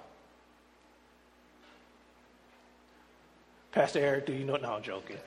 [3.71, 4.57] Pastor Eric, do you know?
[4.57, 5.17] No, I'm joking.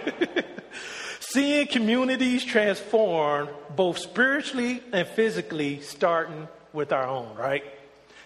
[1.20, 7.62] Seeing communities transform both spiritually and physically, starting with our own, right?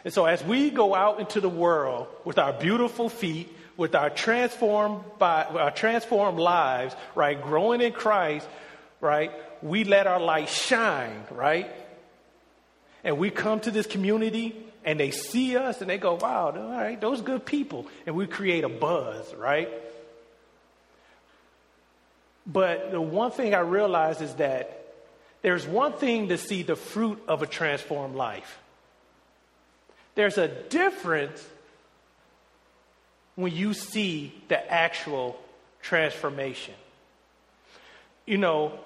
[0.05, 4.11] And so as we go out into the world with our beautiful feet, with our
[4.11, 8.49] transformed by our transformed lives, right, growing in Christ,
[9.01, 11.69] right, we let our light shine, right?
[13.03, 14.55] And we come to this community
[14.87, 17.87] and they see us and they go, wow, all right, those good people.
[18.07, 19.69] And we create a buzz, right?
[22.47, 24.95] But the one thing I realize is that
[25.43, 28.61] there's one thing to see the fruit of a transformed life.
[30.15, 31.45] There's a difference
[33.35, 35.39] when you see the actual
[35.83, 36.75] transformation.
[38.25, 38.79] You know,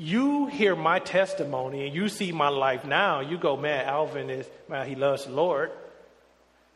[0.00, 4.46] you hear my testimony and you see my life now, you go, man, Alvin is,
[4.66, 5.70] man, he loves the Lord.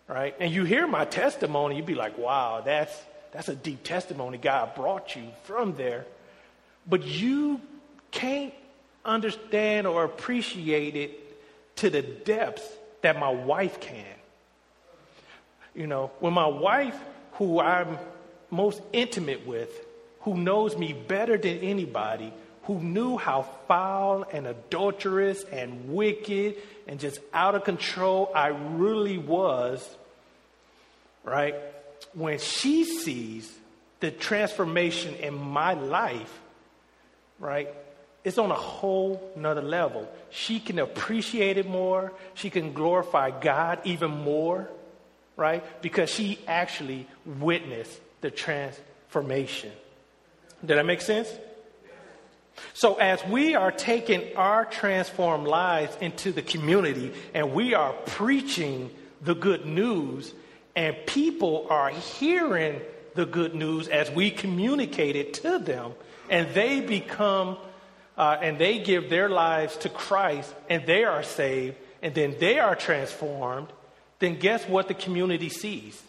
[0.07, 0.37] Right?
[0.39, 2.95] And you hear my testimony, you'd be like, wow, that's,
[3.33, 4.37] that's a deep testimony.
[4.37, 6.05] God brought you from there.
[6.87, 7.63] But you
[8.11, 8.53] can't
[9.07, 12.69] understand or appreciate it to the depths
[13.01, 14.05] that my wife can.
[15.75, 16.99] You know, when my wife,
[17.33, 17.97] who I'm
[18.51, 19.71] most intimate with,
[20.21, 22.31] who knows me better than anybody,
[22.67, 29.19] who knew how foul and adulterous and wicked and just out of control I really
[29.19, 29.87] was,
[31.23, 31.55] right?
[32.13, 33.53] When she sees
[34.01, 36.41] the transformation in my life,
[37.39, 37.69] right?
[38.23, 40.11] It's on a whole nother level.
[40.31, 42.13] She can appreciate it more.
[42.33, 44.71] She can glorify God even more,
[45.37, 45.63] right?
[45.83, 49.73] Because she actually witnessed the transformation.
[50.65, 51.29] Did that make sense?
[52.73, 58.91] So, as we are taking our transformed lives into the community and we are preaching
[59.23, 60.33] the good news,
[60.77, 62.81] and people are hearing
[63.15, 65.93] the good news as we communicate it to them,
[66.29, 67.57] and they become
[68.17, 72.59] uh, and they give their lives to Christ and they are saved and then they
[72.59, 73.69] are transformed,
[74.19, 76.01] then guess what the community sees?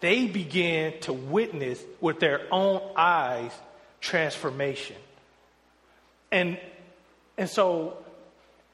[0.00, 3.52] They begin to witness with their own eyes
[4.02, 4.96] transformation.
[6.30, 6.58] And,
[7.38, 7.96] and so,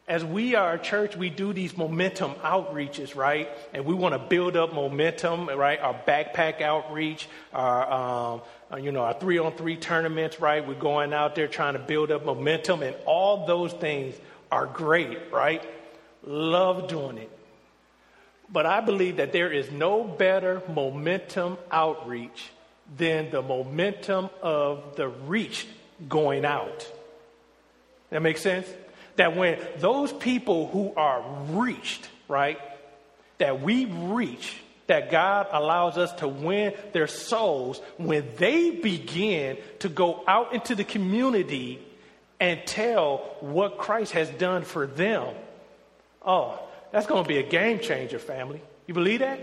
[0.08, 3.48] as we are a church, we do these momentum outreaches, right?
[3.74, 5.78] And we want to build up momentum, right?
[5.78, 10.66] Our backpack outreach, our, um, uh, you know, our three on three tournaments, right?
[10.66, 14.14] We're going out there trying to build up momentum, and all those things
[14.50, 15.62] are great, right?
[16.24, 17.31] Love doing it.
[18.50, 22.50] But I believe that there is no better momentum outreach
[22.96, 25.66] than the momentum of the reach
[26.08, 26.90] going out.
[28.10, 28.66] That makes sense?
[29.16, 32.58] That when those people who are reached, right,
[33.38, 39.88] that we reach, that God allows us to win their souls when they begin to
[39.88, 41.78] go out into the community
[42.40, 45.34] and tell what Christ has done for them.
[46.24, 46.58] Oh,
[46.90, 48.62] that's going to be a game changer, family.
[48.86, 49.40] You believe that?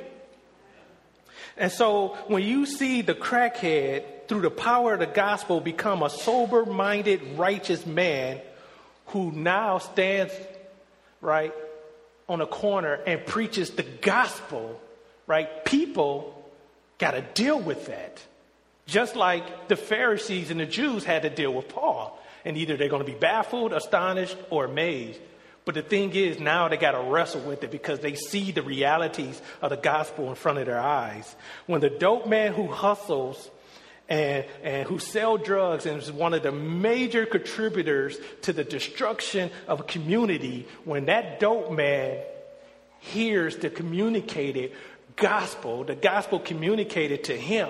[1.58, 6.10] And so when you see the crackhead through the power of the gospel become a
[6.10, 8.42] sober minded, righteous man
[9.08, 10.34] who now stands,
[11.22, 11.54] right,
[12.28, 14.82] on a corner and preaches the gospel,
[15.28, 16.50] right, people
[16.98, 18.22] got to deal with that.
[18.88, 22.20] Just like the Pharisees and the Jews had to deal with Paul.
[22.44, 25.20] And either they're going to be baffled, astonished, or amazed.
[25.66, 28.62] But the thing is, now they got to wrestle with it because they see the
[28.62, 31.36] realities of the gospel in front of their eyes.
[31.66, 33.50] When the dope man who hustles
[34.08, 39.50] and, and who sell drugs and is one of the major contributors to the destruction
[39.68, 42.20] of a community, when that dope man
[43.00, 44.72] hears the communicated
[45.16, 47.70] gospel, the gospel communicated to him,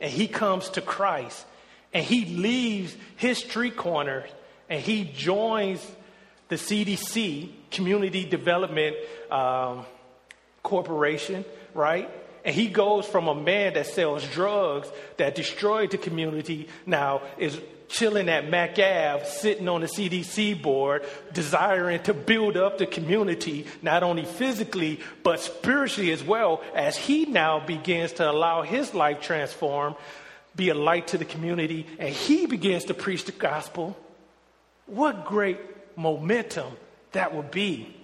[0.00, 1.44] and he comes to Christ,
[1.92, 4.24] and he leaves his street corner
[4.68, 5.84] and he joins
[6.48, 8.96] the CDC, Community Development
[9.30, 9.84] um,
[10.62, 11.44] Corporation,
[11.74, 12.10] right?
[12.44, 14.88] And he goes from a man that sells drugs
[15.18, 21.04] that destroyed the community now is chilling at Mack Ave, sitting on the CDC board,
[21.32, 27.24] desiring to build up the community, not only physically, but spiritually as well, as he
[27.24, 29.94] now begins to allow his life transform,
[30.54, 33.96] be a light to the community, and he begins to preach the gospel.
[34.86, 35.58] What great
[35.98, 36.72] momentum
[37.12, 37.94] that would be,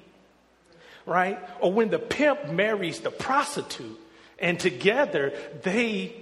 [1.07, 1.39] right?
[1.61, 3.99] Or when the pimp marries the prostitute
[4.39, 5.33] and together
[5.63, 6.15] they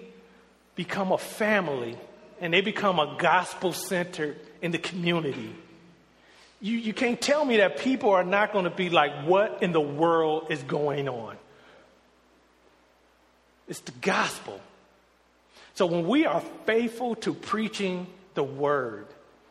[0.77, 1.97] become a family
[2.41, 5.55] and they become a gospel centered in the community.
[6.61, 9.73] You, you can't tell me that people are not going to be like, what in
[9.73, 11.37] the world is going on?
[13.67, 14.61] It's the gospel.
[15.75, 19.07] So when we are faithful to preaching the word,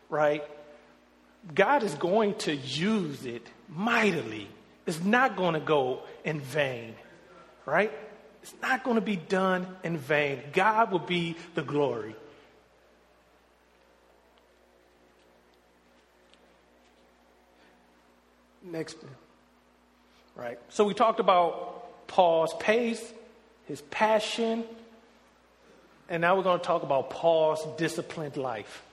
[0.09, 0.43] right?
[1.53, 4.47] God is going to use it mightily.
[4.85, 6.95] It's not going to go in vain,
[7.65, 7.91] right?
[8.43, 10.41] It's not going to be done in vain.
[10.53, 12.15] God will be the glory.
[18.63, 18.97] Next,
[20.35, 20.59] right?
[20.69, 23.01] So we talked about Paul's pace,
[23.65, 24.63] his passion,
[26.07, 28.83] and now we're going to talk about Paul's disciplined life.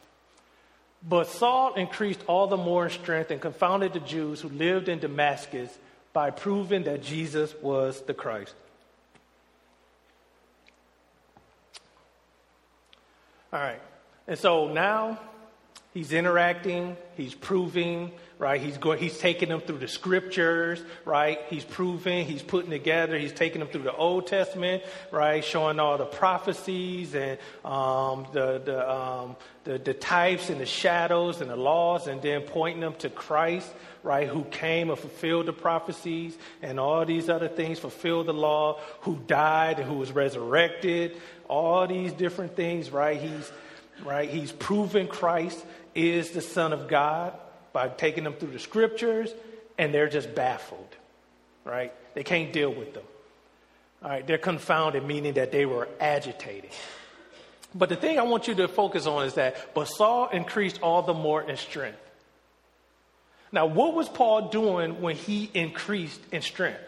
[1.07, 4.99] But Saul increased all the more in strength and confounded the Jews who lived in
[4.99, 5.76] Damascus
[6.12, 8.55] by proving that Jesus was the Christ.
[13.53, 13.80] All right.
[14.26, 15.20] And so now
[15.95, 18.61] he's interacting, he's proving, right?
[18.61, 21.41] He's going, he's taking them through the scriptures, right?
[21.49, 25.45] He's proving, he's putting together, he's taking them through the Old Testament, right?
[25.45, 31.41] Showing all the prophecies and um, the the, um, the the types and the shadows
[31.41, 33.70] and the laws, and then pointing them to Christ,
[34.03, 34.28] right?
[34.28, 39.16] Who came and fulfilled the prophecies and all these other things, fulfilled the law, who
[39.26, 41.16] died and who was resurrected,
[41.49, 43.20] all these different things, right?
[43.20, 43.51] He's
[44.05, 44.28] right.
[44.28, 47.34] He's proven Christ is the Son of God
[47.72, 49.32] by taking them through the scriptures,
[49.76, 50.96] and they're just baffled,
[51.64, 51.92] right?
[52.14, 53.05] They can't deal with them.
[54.03, 56.70] All right, they're confounded, meaning that they were agitated.
[57.74, 61.03] But the thing I want you to focus on is that, but Saul increased all
[61.03, 61.99] the more in strength.
[63.51, 66.80] Now, what was Paul doing when he increased in strength?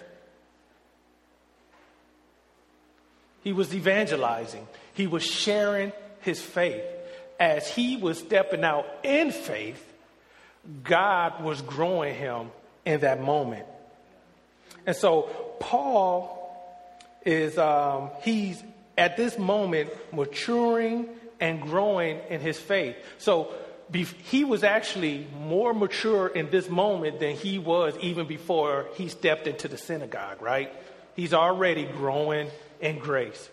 [3.42, 6.84] He was evangelizing, he was sharing his faith.
[7.40, 9.82] As he was stepping out in faith,
[10.84, 12.50] God was growing him
[12.84, 13.66] in that moment.
[14.86, 15.22] And so
[15.58, 16.36] Paul
[17.24, 18.62] is, um, he's
[18.96, 21.08] at this moment maturing
[21.40, 22.96] and growing in his faith.
[23.18, 23.52] So
[23.90, 29.08] be, he was actually more mature in this moment than he was even before he
[29.08, 30.72] stepped into the synagogue, right?
[31.16, 33.48] He's already growing in grace.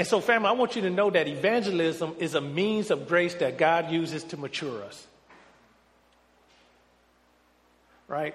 [0.00, 3.34] And so, family, I want you to know that evangelism is a means of grace
[3.34, 5.06] that God uses to mature us
[8.10, 8.34] right?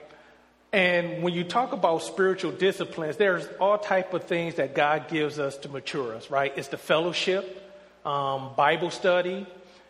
[0.74, 5.38] And when you talk about spiritual disciplines, there's all type of things that God gives
[5.38, 6.52] us to mature us, right?
[6.56, 7.62] It's the fellowship,
[8.06, 9.46] um, Bible study,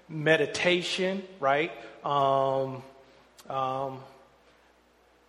[0.10, 1.72] meditation, right?
[2.04, 2.84] Um,
[3.50, 4.00] um,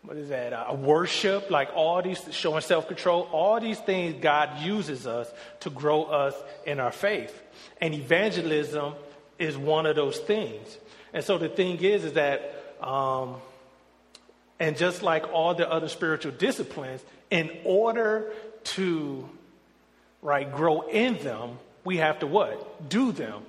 [0.07, 0.53] what is that?
[0.53, 5.31] Uh, worship, like all these, showing self control, all these things God uses us
[5.61, 6.35] to grow us
[6.65, 7.43] in our faith.
[7.81, 8.95] And evangelism
[9.39, 10.79] is one of those things.
[11.13, 13.37] And so the thing is, is that um,
[14.59, 18.33] And just like all the other spiritual disciplines, in order
[18.77, 19.29] to
[20.23, 22.89] right grow in them, we have to what?
[22.89, 23.43] Do them.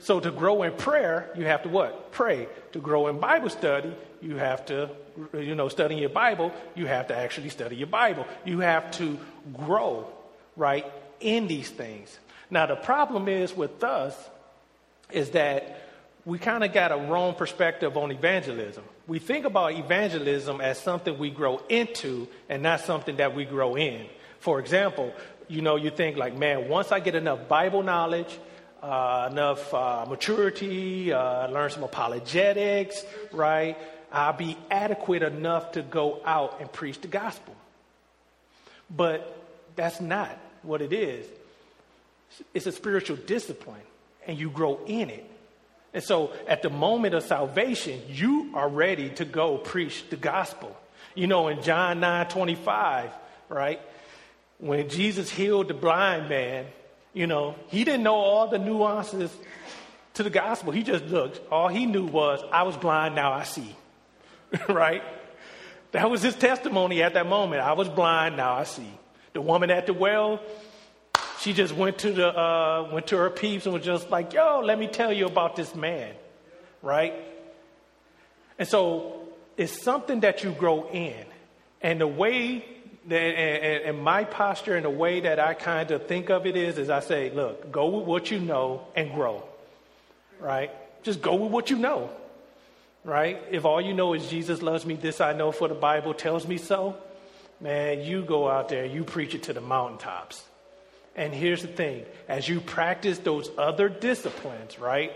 [0.00, 2.12] So to grow in prayer, you have to what?
[2.12, 2.48] Pray.
[2.72, 4.90] To grow in Bible study, you have to,
[5.34, 8.26] you know, studying your Bible, you have to actually study your Bible.
[8.44, 9.18] You have to
[9.52, 10.06] grow,
[10.56, 10.84] right,
[11.20, 12.18] in these things.
[12.50, 14.14] Now, the problem is with us
[15.12, 15.88] is that
[16.24, 18.84] we kind of got a wrong perspective on evangelism.
[19.06, 23.76] We think about evangelism as something we grow into and not something that we grow
[23.76, 24.06] in.
[24.38, 25.12] For example,
[25.48, 28.38] you know, you think like, man, once I get enough Bible knowledge,
[28.82, 33.76] uh, enough uh, maturity, uh, learn some apologetics, right?
[34.12, 37.54] I'll be adequate enough to go out and preach the gospel.
[38.94, 39.36] But
[39.76, 41.26] that's not what it is.
[42.54, 43.80] It's a spiritual discipline,
[44.26, 45.28] and you grow in it.
[45.92, 50.76] And so at the moment of salvation, you are ready to go preach the gospel.
[51.14, 53.10] You know, in John 9 25,
[53.48, 53.80] right?
[54.58, 56.66] When Jesus healed the blind man,
[57.12, 59.34] you know, he didn't know all the nuances
[60.14, 60.72] to the gospel.
[60.72, 61.40] He just looked.
[61.50, 63.74] All he knew was, I was blind, now I see.
[64.68, 65.02] right?
[65.92, 67.62] That was his testimony at that moment.
[67.62, 68.90] I was blind, now I see.
[69.32, 70.40] The woman at the well,
[71.40, 74.60] she just went to the uh, went to her peeps and was just like, "Yo,
[74.60, 76.12] let me tell you about this man,"
[76.82, 77.14] right?
[78.58, 81.24] And so it's something that you grow in,
[81.80, 82.64] and the way
[83.06, 86.56] that, and, and my posture and the way that I kind of think of it
[86.56, 89.42] is, is I say, look, go with what you know and grow,
[90.38, 90.70] right?
[91.02, 92.10] Just go with what you know,
[93.04, 93.42] right?
[93.50, 96.46] If all you know is Jesus loves me, this I know for the Bible tells
[96.46, 96.96] me so,
[97.60, 100.42] man, you go out there, you preach it to the mountaintops.
[101.16, 105.12] And here's the thing as you practice those other disciplines, right?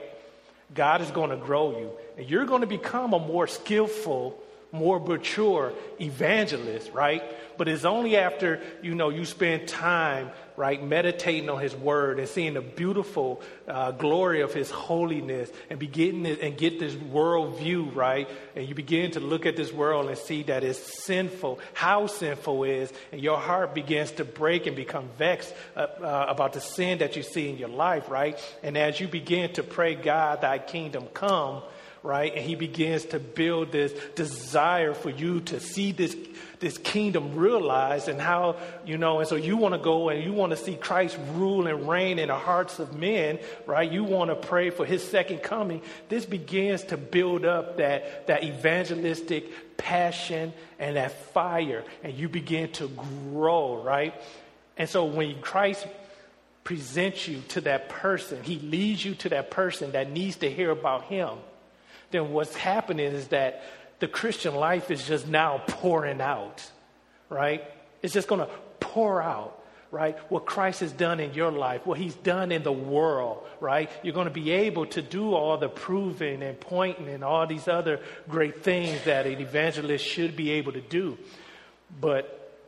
[0.74, 1.91] God is going to grow you.
[2.18, 4.43] And you're going to become a more skillful
[4.74, 7.22] more mature evangelist, right?
[7.57, 12.28] But it's only after, you know, you spend time, right, meditating on his word and
[12.28, 17.84] seeing the beautiful uh, glory of his holiness and begin and get this world view,
[17.90, 18.28] right?
[18.55, 22.64] And you begin to look at this world and see that it's sinful, how sinful
[22.64, 26.98] is, and your heart begins to break and become vexed uh, uh, about the sin
[26.98, 28.38] that you see in your life, right?
[28.62, 31.62] And as you begin to pray, God, thy kingdom come,
[32.05, 32.34] right?
[32.34, 36.14] And he begins to build this desire for you to see this,
[36.61, 40.34] this kingdom realized and how, you know, and so you want to go and you
[40.34, 43.90] want to see Christ rule and reign in the hearts of men, right?
[43.90, 45.80] You want to pray for his second coming.
[46.11, 52.70] This begins to build up that, that evangelistic passion and that fire, and you begin
[52.72, 54.14] to grow, right?
[54.76, 55.86] And so when Christ
[56.64, 60.70] presents you to that person, he leads you to that person that needs to hear
[60.70, 61.30] about him
[62.14, 63.64] then what's happening is that
[63.98, 66.64] the Christian life is just now pouring out,
[67.28, 67.64] right?
[68.02, 68.48] It's just going to
[68.78, 69.60] pour out,
[69.90, 70.16] right?
[70.30, 73.90] What Christ has done in your life, what he's done in the world, right?
[74.04, 77.66] You're going to be able to do all the proving and pointing and all these
[77.66, 77.98] other
[78.28, 81.18] great things that an evangelist should be able to do.
[82.00, 82.62] But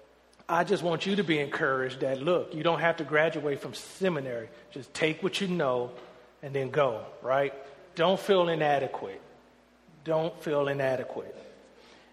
[0.48, 3.74] I just want you to be encouraged that, look, you don't have to graduate from
[3.74, 4.48] seminary.
[4.72, 5.92] Just take what you know
[6.42, 7.54] and then go, right?
[7.94, 9.22] Don't feel inadequate
[10.06, 11.34] don't feel inadequate.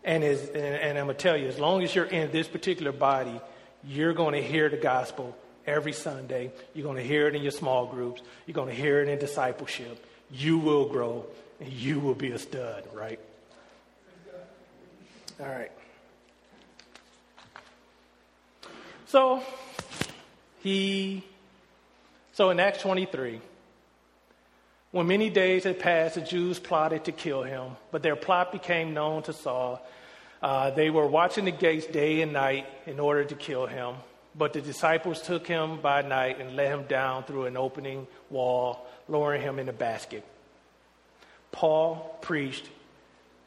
[0.04, 2.48] And, as, and, and I'm going to tell you, as long as you're in this
[2.50, 3.40] particular body,
[3.86, 6.52] you're going to hear the gospel every Sunday.
[6.74, 8.22] You're going to hear it in your small groups.
[8.46, 10.06] You're going to hear it in discipleship.
[10.32, 11.26] You will grow
[11.62, 13.20] and you will be a stud, right?
[15.40, 15.72] All right.
[19.06, 19.44] So,
[20.62, 21.24] he,
[22.34, 23.40] so in Acts 23,
[24.94, 28.94] when many days had passed, the Jews plotted to kill him, but their plot became
[28.94, 29.84] known to Saul.
[30.40, 33.96] Uh, they were watching the gates day and night in order to kill him.
[34.36, 38.86] But the disciples took him by night and let him down through an opening wall,
[39.08, 40.24] lowering him in a basket.
[41.52, 42.70] Paul preached.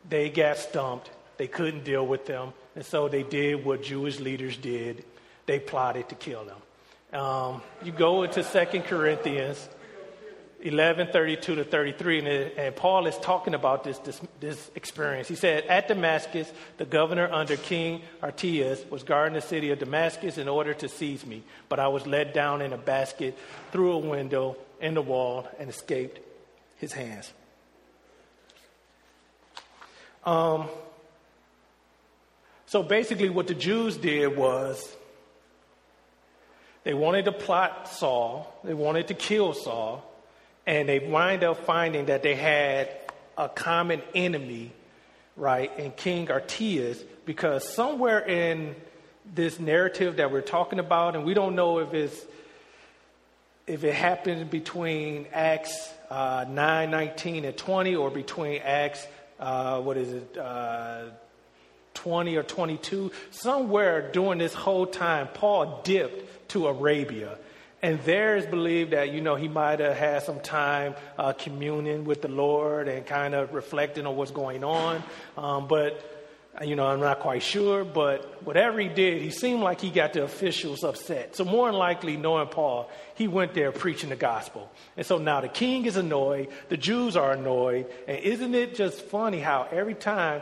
[0.08, 1.10] They got stumped.
[1.36, 2.54] They couldn't deal with them.
[2.74, 5.04] And so they did what Jewish leaders did.
[5.46, 7.20] They plotted to kill him.
[7.20, 9.68] Um, you go into Second Corinthians
[10.66, 15.28] 11, 32 to 33, and, and, Paul is talking about this, this, this experience.
[15.28, 20.38] He said, At Damascus, the governor under King Aretas was guarding the city of Damascus
[20.38, 23.38] in order to seize me, but I was let down in a basket
[23.70, 26.18] through a window in the wall and escaped
[26.78, 27.32] his hands.
[30.24, 30.68] Um,
[32.66, 34.96] so basically, what the Jews did was
[36.82, 40.04] they wanted to plot Saul, they wanted to kill Saul
[40.66, 42.90] and they wind up finding that they had
[43.38, 44.72] a common enemy
[45.36, 48.74] right, in King Artias, because somewhere in
[49.34, 52.24] this narrative that we're talking about, and we don't know if it's
[53.66, 59.04] if it happened between Acts uh, 9, 19, and 20, or between Acts,
[59.40, 61.06] uh, what is it, uh,
[61.94, 67.36] 20 or 22, somewhere during this whole time, Paul dipped to Arabia.
[67.82, 72.04] And there is believed that, you know, he might have had some time uh, communing
[72.04, 75.02] with the Lord and kind of reflecting on what's going on.
[75.36, 76.16] Um, but,
[76.64, 77.84] you know, I'm not quite sure.
[77.84, 81.36] But whatever he did, he seemed like he got the officials upset.
[81.36, 84.70] So, more than likely, knowing Paul, he went there preaching the gospel.
[84.96, 87.86] And so now the king is annoyed, the Jews are annoyed.
[88.08, 90.40] And isn't it just funny how every time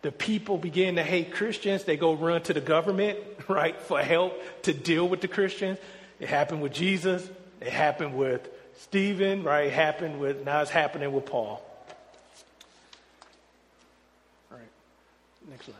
[0.00, 3.18] the people begin to hate Christians, they go run to the government,
[3.48, 5.78] right, for help to deal with the Christians?
[6.20, 7.28] It happened with Jesus.
[7.60, 8.48] It happened with
[8.78, 9.66] Stephen, right?
[9.66, 11.62] It happened with, now it's happening with Paul.
[14.50, 14.68] All right.
[15.50, 15.76] Next slide.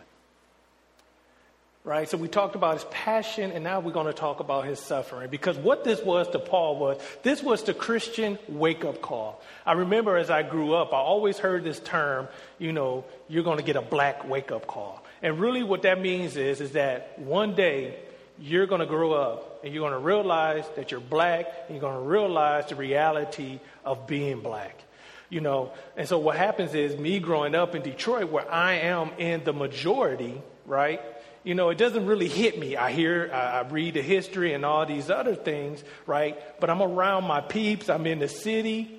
[1.82, 4.78] Right, so we talked about his passion, and now we're going to talk about his
[4.78, 5.30] suffering.
[5.30, 9.42] Because what this was to Paul was this was the Christian wake up call.
[9.64, 12.28] I remember as I grew up, I always heard this term,
[12.58, 15.02] you know, you're going to get a black wake up call.
[15.22, 17.98] And really, what that means is, is that one day
[18.40, 21.80] you're going to grow up and you're going to realize that you're black and you're
[21.80, 24.82] going to realize the reality of being black.
[25.28, 29.10] You know, and so what happens is me growing up in Detroit where I am
[29.18, 31.00] in the majority, right?
[31.44, 32.76] You know, it doesn't really hit me.
[32.76, 36.36] I hear, I, I read the history and all these other things, right?
[36.60, 38.98] But I'm around my peeps, I'm in the city.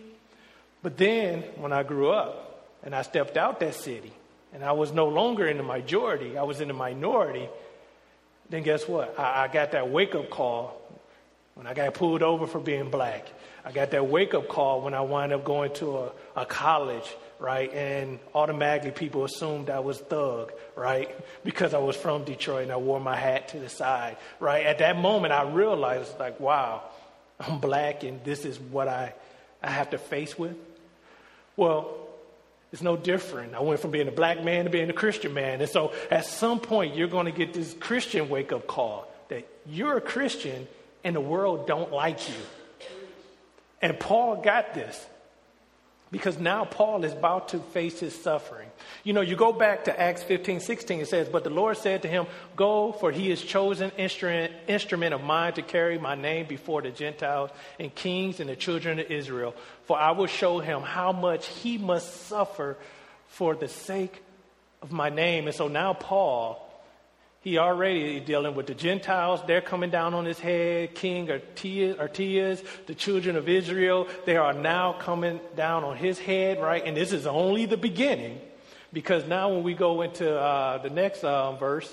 [0.84, 4.14] But then when I grew up and I stepped out that city
[4.54, 7.50] and I was no longer in the majority, I was in the minority,
[8.52, 9.18] then guess what?
[9.18, 10.80] I, I got that wake up call
[11.56, 13.28] when I got pulled over for being black.
[13.64, 17.08] I got that wake up call when I wound up going to a, a college,
[17.40, 17.72] right?
[17.74, 21.10] And automatically people assumed I was thug, right?
[21.44, 24.66] Because I was from Detroit and I wore my hat to the side, right?
[24.66, 26.84] At that moment, I realized, like, wow,
[27.40, 29.14] I'm black and this is what I,
[29.64, 30.56] I have to face with.
[31.56, 32.01] Well,
[32.72, 33.54] it's no different.
[33.54, 35.60] I went from being a black man to being a Christian man.
[35.60, 39.48] And so at some point, you're going to get this Christian wake up call that
[39.66, 40.68] you're a Christian
[41.04, 42.36] and the world don't like you.
[43.82, 45.06] And Paul got this
[46.12, 48.70] because now Paul is about to face his suffering.
[49.04, 52.02] You know, you go back to Acts 15, 16, it says, But the Lord said
[52.02, 52.26] to him,
[52.58, 56.92] Go, for he is chosen instrument, instrument of mine to carry my name before the
[56.92, 57.50] Gentiles
[57.80, 59.56] and kings and the children of Israel.
[59.86, 62.78] For I will show him how much he must suffer
[63.28, 64.22] for the sake
[64.82, 65.48] of my name.
[65.48, 66.61] And so now Paul
[67.42, 69.42] he already is dealing with the Gentiles.
[69.48, 70.94] They're coming down on his head.
[70.94, 76.84] King Artias, the children of Israel, they are now coming down on his head, right?
[76.86, 78.40] And this is only the beginning
[78.94, 81.92] because now when we go into uh, the next uh, verse,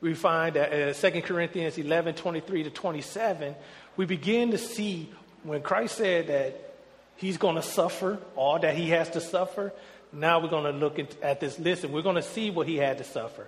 [0.00, 3.54] we find that uh, 2 Corinthians 11, 23 to 27,
[3.96, 5.12] we begin to see
[5.44, 6.74] when Christ said that
[7.14, 9.72] he's going to suffer all that he has to suffer.
[10.12, 12.78] Now we're going to look at this list and we're going to see what he
[12.78, 13.46] had to suffer.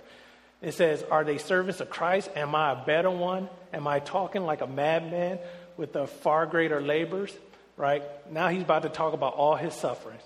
[0.65, 2.31] It says, Are they servants of Christ?
[2.35, 3.49] Am I a better one?
[3.71, 5.37] Am I talking like a madman
[5.77, 7.31] with the far greater labors?
[7.77, 8.01] Right?
[8.31, 10.23] Now he's about to talk about all his sufferings.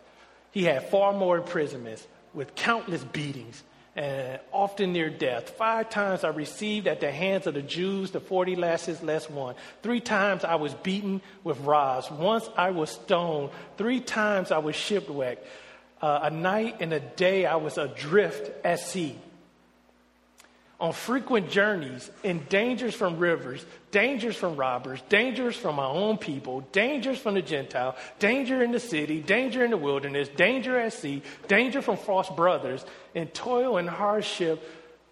[0.51, 3.61] He had far more imprisonments with countless beatings
[3.97, 5.49] and often near death.
[5.49, 9.55] Five times I received at the hands of the Jews the 40 lashes less one.
[9.83, 12.09] Three times I was beaten with rods.
[12.09, 13.49] Once I was stoned.
[13.77, 15.45] Three times I was shipwrecked.
[16.01, 19.17] Uh, a night and a day I was adrift at sea
[20.79, 26.61] on frequent journeys in dangers from rivers, dangers from robbers, dangers from my own people,
[26.71, 31.21] dangers from the Gentile, danger in the city, danger in the wilderness, danger at sea,
[31.47, 34.63] danger from false brothers, in toil and hardship,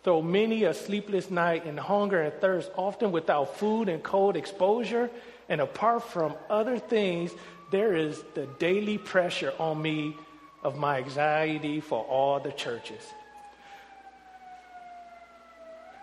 [0.04, 5.10] though many a sleepless night in hunger and thirst, often without food and cold exposure.
[5.50, 7.32] And apart from other things,
[7.72, 10.16] there is the daily pressure on me
[10.64, 13.02] of my anxiety for all the churches.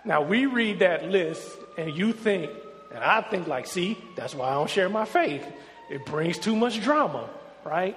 [0.04, 1.48] Now we read that list
[1.78, 2.50] and you think,
[2.92, 5.46] and I think like, see, that's why I don't share my faith.
[5.90, 7.28] It brings too much drama,
[7.64, 7.96] right?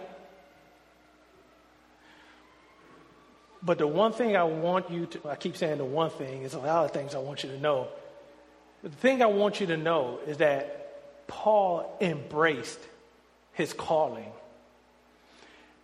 [3.61, 6.53] But the one thing I want you to, I keep saying the one thing, is
[6.53, 7.87] a lot of things I want you to know.
[8.81, 12.79] But the thing I want you to know is that Paul embraced
[13.53, 14.31] his calling.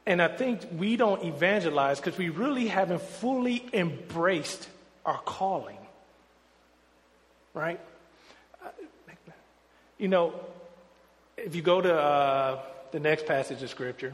[0.06, 4.68] And I think we don't evangelize because we really haven't fully embraced
[5.06, 5.83] our calling
[7.54, 7.80] right?
[9.98, 10.34] You know,
[11.38, 12.60] if you go to uh,
[12.92, 14.14] the next passage of Scripture,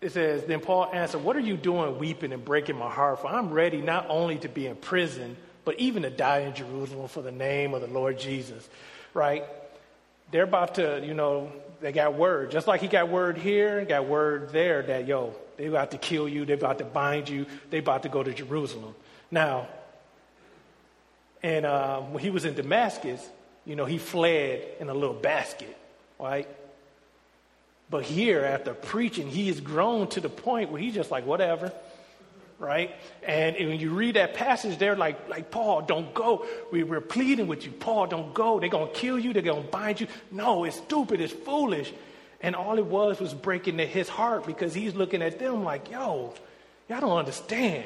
[0.00, 3.20] it says, Then Paul answered, What are you doing weeping and breaking my heart?
[3.20, 7.08] For I'm ready not only to be in prison, but even to die in Jerusalem
[7.08, 8.68] for the name of the Lord Jesus.
[9.14, 9.44] Right?
[10.30, 12.50] They're about to, you know, they got word.
[12.50, 15.98] Just like he got word here, and got word there that, yo, they about to
[15.98, 18.94] kill you, they about to bind you, they about to go to Jerusalem.
[19.30, 19.68] Now,
[21.42, 23.26] and uh, when he was in Damascus,
[23.64, 25.76] you know, he fled in a little basket,
[26.18, 26.48] right?
[27.90, 31.72] But here, after preaching, he has grown to the point where he's just like, whatever,
[32.58, 32.94] right?
[33.22, 36.46] And, and when you read that passage, they're like, like Paul, don't go.
[36.70, 37.72] We, we're pleading with you.
[37.72, 38.60] Paul, don't go.
[38.60, 39.32] They're going to kill you.
[39.32, 40.08] They're going to bind you.
[40.30, 41.20] No, it's stupid.
[41.20, 41.92] It's foolish.
[42.40, 46.34] And all it was was breaking his heart because he's looking at them like, yo,
[46.88, 47.84] y'all don't understand.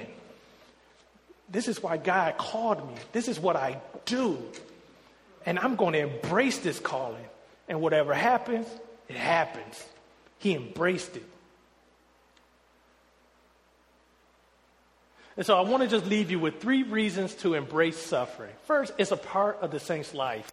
[1.52, 2.94] This is why God called me.
[3.12, 4.38] This is what I do.
[5.44, 7.24] And I'm going to embrace this calling.
[7.68, 8.66] And whatever happens,
[9.08, 9.84] it happens.
[10.38, 11.24] He embraced it.
[15.36, 18.52] And so I want to just leave you with three reasons to embrace suffering.
[18.66, 20.50] First, it's a part of the saint's life.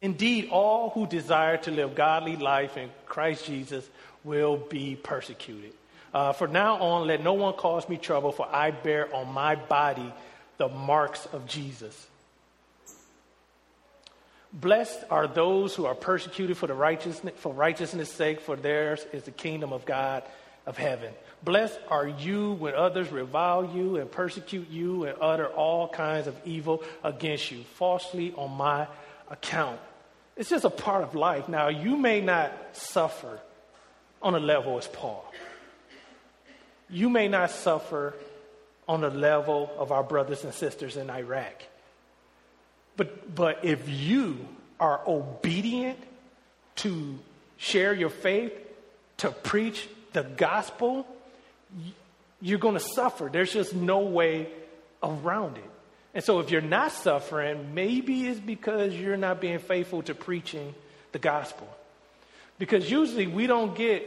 [0.00, 3.88] Indeed, all who desire to live godly life in Christ Jesus
[4.24, 5.72] will be persecuted.
[6.12, 9.54] Uh, for now on, let no one cause me trouble, for I bear on my
[9.54, 10.12] body
[10.58, 12.06] the marks of Jesus.
[14.52, 19.22] Blessed are those who are persecuted for the righteousness for righteousness' sake, for theirs is
[19.22, 20.22] the kingdom of God
[20.66, 21.12] of heaven.
[21.42, 26.36] Blessed are you when others revile you and persecute you and utter all kinds of
[26.44, 28.86] evil against you, falsely on my
[29.30, 29.80] account.
[30.36, 31.48] It's just a part of life.
[31.48, 33.40] Now, you may not suffer
[34.22, 35.24] on a level as Paul.
[36.88, 38.14] You may not suffer
[38.88, 41.62] on the level of our brothers and sisters in Iraq.
[42.96, 44.46] But, but if you
[44.80, 45.98] are obedient
[46.76, 47.18] to
[47.56, 48.52] share your faith,
[49.18, 51.06] to preach the gospel,
[52.40, 53.30] you're going to suffer.
[53.32, 54.48] There's just no way
[55.02, 55.70] around it.
[56.14, 60.74] And so if you're not suffering, maybe it's because you're not being faithful to preaching
[61.12, 61.68] the gospel.
[62.58, 64.04] Because usually we don't get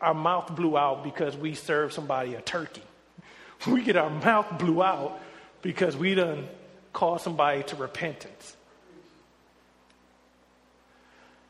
[0.00, 2.82] our mouth blew out because we serve somebody a turkey.
[3.66, 5.20] We get our mouth blew out
[5.62, 6.48] because we done
[6.92, 8.56] call somebody to repentance.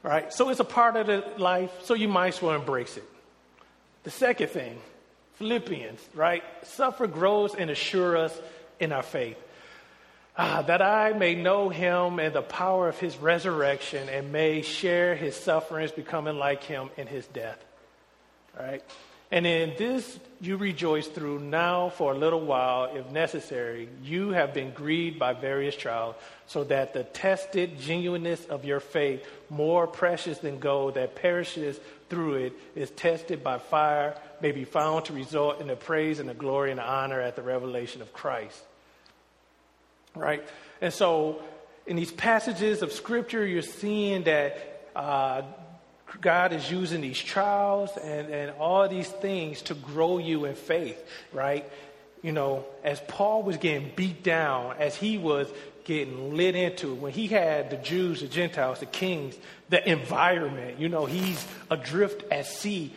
[0.02, 0.32] Right?
[0.32, 3.04] So it's a part of the life, so you might as well embrace it.
[4.04, 4.78] The second thing,
[5.34, 6.42] Philippians, right?
[6.62, 8.36] Suffer, grows, and assure us
[8.80, 9.36] in our faith.
[10.38, 15.14] Ah, that I may know him and the power of his resurrection and may share
[15.14, 17.62] his sufferings, becoming like him in his death.
[18.58, 18.82] Right?
[19.30, 23.88] And in this you rejoice through now for a little while, if necessary.
[24.02, 26.14] You have been grieved by various trials,
[26.46, 31.80] so that the tested genuineness of your faith, more precious than gold that perishes
[32.10, 36.28] through it, is tested by fire, may be found to result in the praise and
[36.28, 38.62] the glory and the honor at the revelation of Christ.
[40.14, 40.46] Right?
[40.80, 41.42] And so,
[41.86, 45.42] in these passages of Scripture, you're seeing that uh,
[46.20, 51.04] God is using these trials and, and all these things to grow you in faith,
[51.32, 51.70] right?
[52.22, 55.48] You know, as Paul was getting beat down, as he was
[55.84, 59.36] getting lit into, when he had the Jews, the Gentiles, the kings,
[59.68, 62.92] the environment, you know, he's adrift at sea.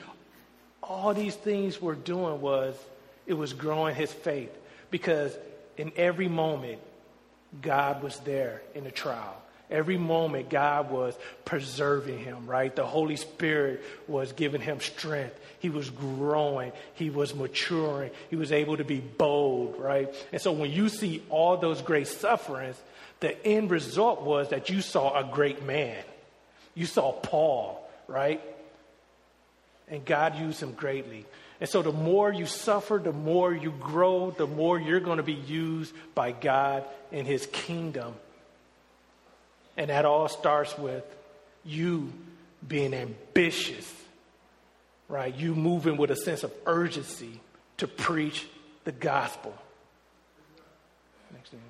[0.82, 2.76] All these things we're doing was,
[3.28, 4.56] it was growing his faith
[4.90, 5.38] because
[5.78, 6.80] in every moment,
[7.62, 9.42] God was there in the trial.
[9.72, 11.16] Every moment, God was
[11.46, 12.76] preserving him, right?
[12.76, 15.40] The Holy Spirit was giving him strength.
[15.60, 16.72] He was growing.
[16.96, 18.10] He was maturing.
[18.30, 20.14] He was able to be bold, right?
[20.32, 22.78] And so when you see all those great sufferings,
[23.20, 25.98] the end result was that you saw a great man.
[26.74, 28.42] You saw Paul, right?
[29.88, 31.26] And God used him greatly.
[31.60, 35.24] And so the more you suffer, the more you grow, the more you're going to
[35.24, 38.16] be used by God in his kingdom.
[39.80, 41.06] And that all starts with
[41.64, 42.12] you
[42.68, 43.90] being ambitious,
[45.08, 45.34] right?
[45.34, 47.40] You moving with a sense of urgency
[47.78, 48.46] to preach
[48.84, 49.56] the gospel.
[51.32, 51.62] Next thing.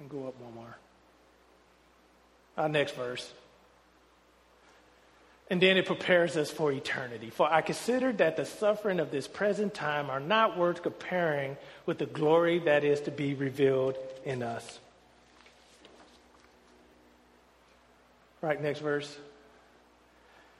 [0.00, 0.76] And go up one more.
[2.56, 3.32] Our next verse.
[5.50, 7.30] And then it prepares us for eternity.
[7.30, 11.98] For I consider that the suffering of this present time are not worth comparing with
[11.98, 14.80] the glory that is to be revealed in us.
[18.40, 19.16] Right, next verse.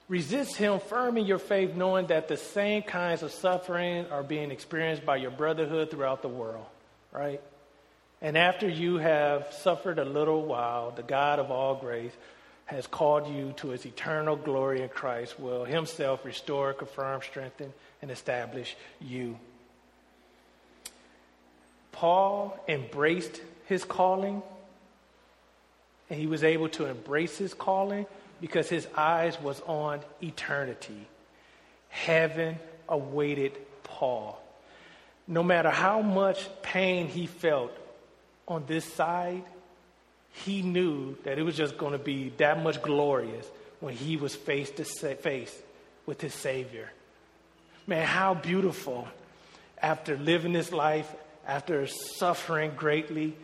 [0.09, 4.51] Resist him firm in your faith, knowing that the same kinds of suffering are being
[4.51, 6.67] experienced by your brotherhood throughout the world.
[7.13, 7.41] Right?
[8.21, 12.13] And after you have suffered a little while, the God of all grace,
[12.69, 17.73] has called you to his eternal glory in Christ will himself restore, confirm, strengthen,
[18.03, 19.39] and establish you.
[21.93, 24.43] Paul embraced his calling,
[26.11, 28.07] and he was able to embrace his calling
[28.41, 31.07] because his eyes was on eternity.
[31.89, 33.53] Heaven awaited
[33.83, 34.41] Paul.
[35.27, 37.73] No matter how much pain he felt
[38.47, 39.45] on this side,
[40.33, 43.47] he knew that it was just going to be that much glorious
[43.81, 45.57] when he was face to face
[46.07, 46.91] with his Savior.
[47.87, 49.09] Man, how beautiful
[49.81, 51.11] after living this life,
[51.47, 53.35] after suffering greatly,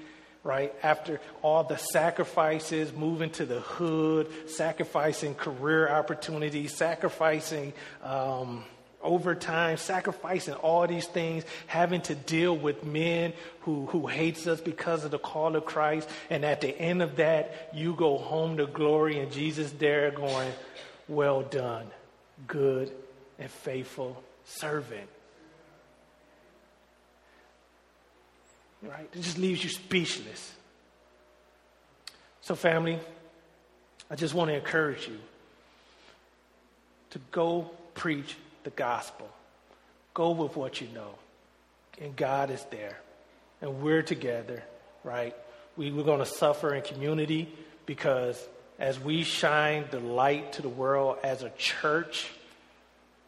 [0.45, 0.75] right?
[0.83, 7.73] After all the sacrifices, moving to the hood, sacrificing career opportunities, sacrificing
[8.03, 8.65] um,
[9.03, 15.05] overtime, sacrificing all these things, having to deal with men who, who hates us because
[15.05, 16.09] of the call of Christ.
[16.29, 20.53] And at the end of that, you go home to glory and Jesus there going,
[21.09, 21.87] well done,
[22.47, 22.93] good
[23.39, 25.09] and faithful servant.
[28.85, 29.09] Right?
[29.13, 30.53] It just leaves you speechless.
[32.43, 32.99] So, family,
[34.11, 35.19] I just want to encourage you
[37.11, 39.29] to go preach the gospel.
[40.13, 41.15] Go with what you know.
[42.01, 42.99] And God is there.
[43.63, 44.63] And we're together,
[45.05, 45.35] right?
[45.77, 47.53] We, we're going to suffer in community
[47.87, 48.41] because
[48.79, 52.29] as we shine the light to the world as a church,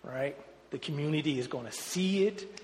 [0.03, 0.37] right,
[0.71, 2.61] the community is going to see it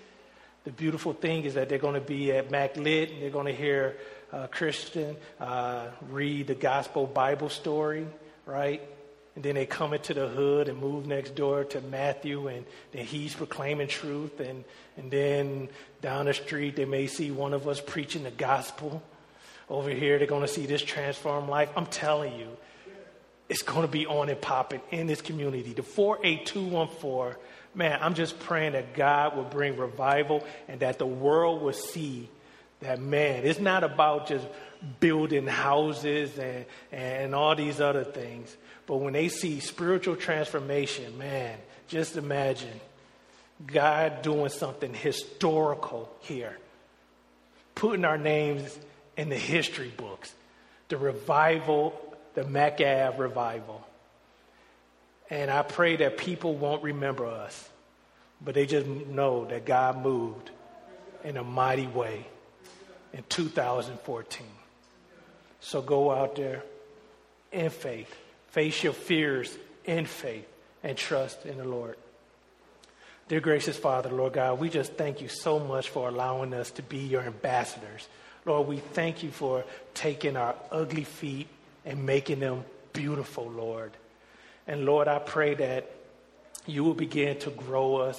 [0.64, 3.54] the beautiful thing is that they're going to be at MacLit and they're going to
[3.54, 3.96] hear
[4.32, 8.06] uh, Christian uh, read the gospel Bible story,
[8.46, 8.80] right?
[9.34, 13.06] And then they come into the hood and move next door to Matthew, and then
[13.06, 14.40] he's proclaiming truth.
[14.40, 14.64] And,
[14.96, 15.68] and then
[16.02, 19.02] down the street, they may see one of us preaching the gospel.
[19.70, 21.70] Over here, they're going to see this transformed life.
[21.76, 22.48] I'm telling you,
[23.48, 25.72] it's going to be on and popping in this community.
[25.72, 27.42] The 48214
[27.74, 32.28] man, I'm just praying that God will bring revival and that the world will see
[32.80, 34.46] that, man, it's not about just
[35.00, 38.54] building houses and, and all these other things.
[38.86, 41.56] But when they see spiritual transformation, man,
[41.88, 42.80] just imagine
[43.64, 46.58] God doing something historical here,
[47.74, 48.76] putting our names
[49.16, 50.34] in the history books.
[50.88, 51.98] The revival,
[52.34, 53.86] the Mack Ave revival.
[55.32, 57.70] And I pray that people won't remember us,
[58.44, 60.50] but they just know that God moved
[61.24, 62.26] in a mighty way
[63.14, 64.46] in 2014.
[65.60, 66.62] So go out there
[67.50, 68.14] in faith,
[68.48, 69.56] face your fears
[69.86, 70.46] in faith,
[70.82, 71.96] and trust in the Lord.
[73.28, 76.82] Dear gracious Father, Lord God, we just thank you so much for allowing us to
[76.82, 78.06] be your ambassadors.
[78.44, 79.64] Lord, we thank you for
[79.94, 81.48] taking our ugly feet
[81.86, 83.92] and making them beautiful, Lord.
[84.72, 85.90] And Lord, I pray that
[86.64, 88.18] you will begin to grow us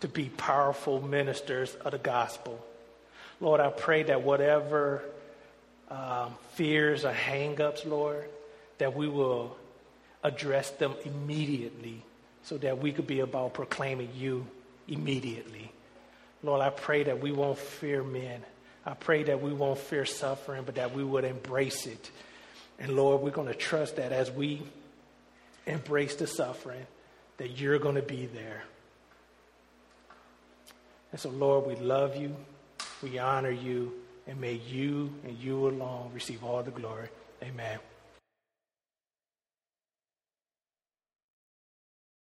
[0.00, 2.62] to be powerful ministers of the gospel.
[3.40, 5.02] Lord, I pray that whatever
[5.90, 8.28] um, fears or hangups, Lord,
[8.76, 9.56] that we will
[10.22, 12.02] address them immediately
[12.42, 14.46] so that we could be about proclaiming you
[14.86, 15.72] immediately.
[16.42, 18.42] Lord, I pray that we won't fear men.
[18.84, 22.10] I pray that we won't fear suffering, but that we would embrace it.
[22.78, 24.60] And Lord, we're going to trust that as we
[25.66, 26.86] embrace the suffering,
[27.38, 28.64] that you're going to be there.
[31.12, 32.34] And so, Lord, we love you,
[33.02, 33.92] we honor you,
[34.26, 37.08] and may you and you alone receive all the glory.
[37.42, 37.78] Amen.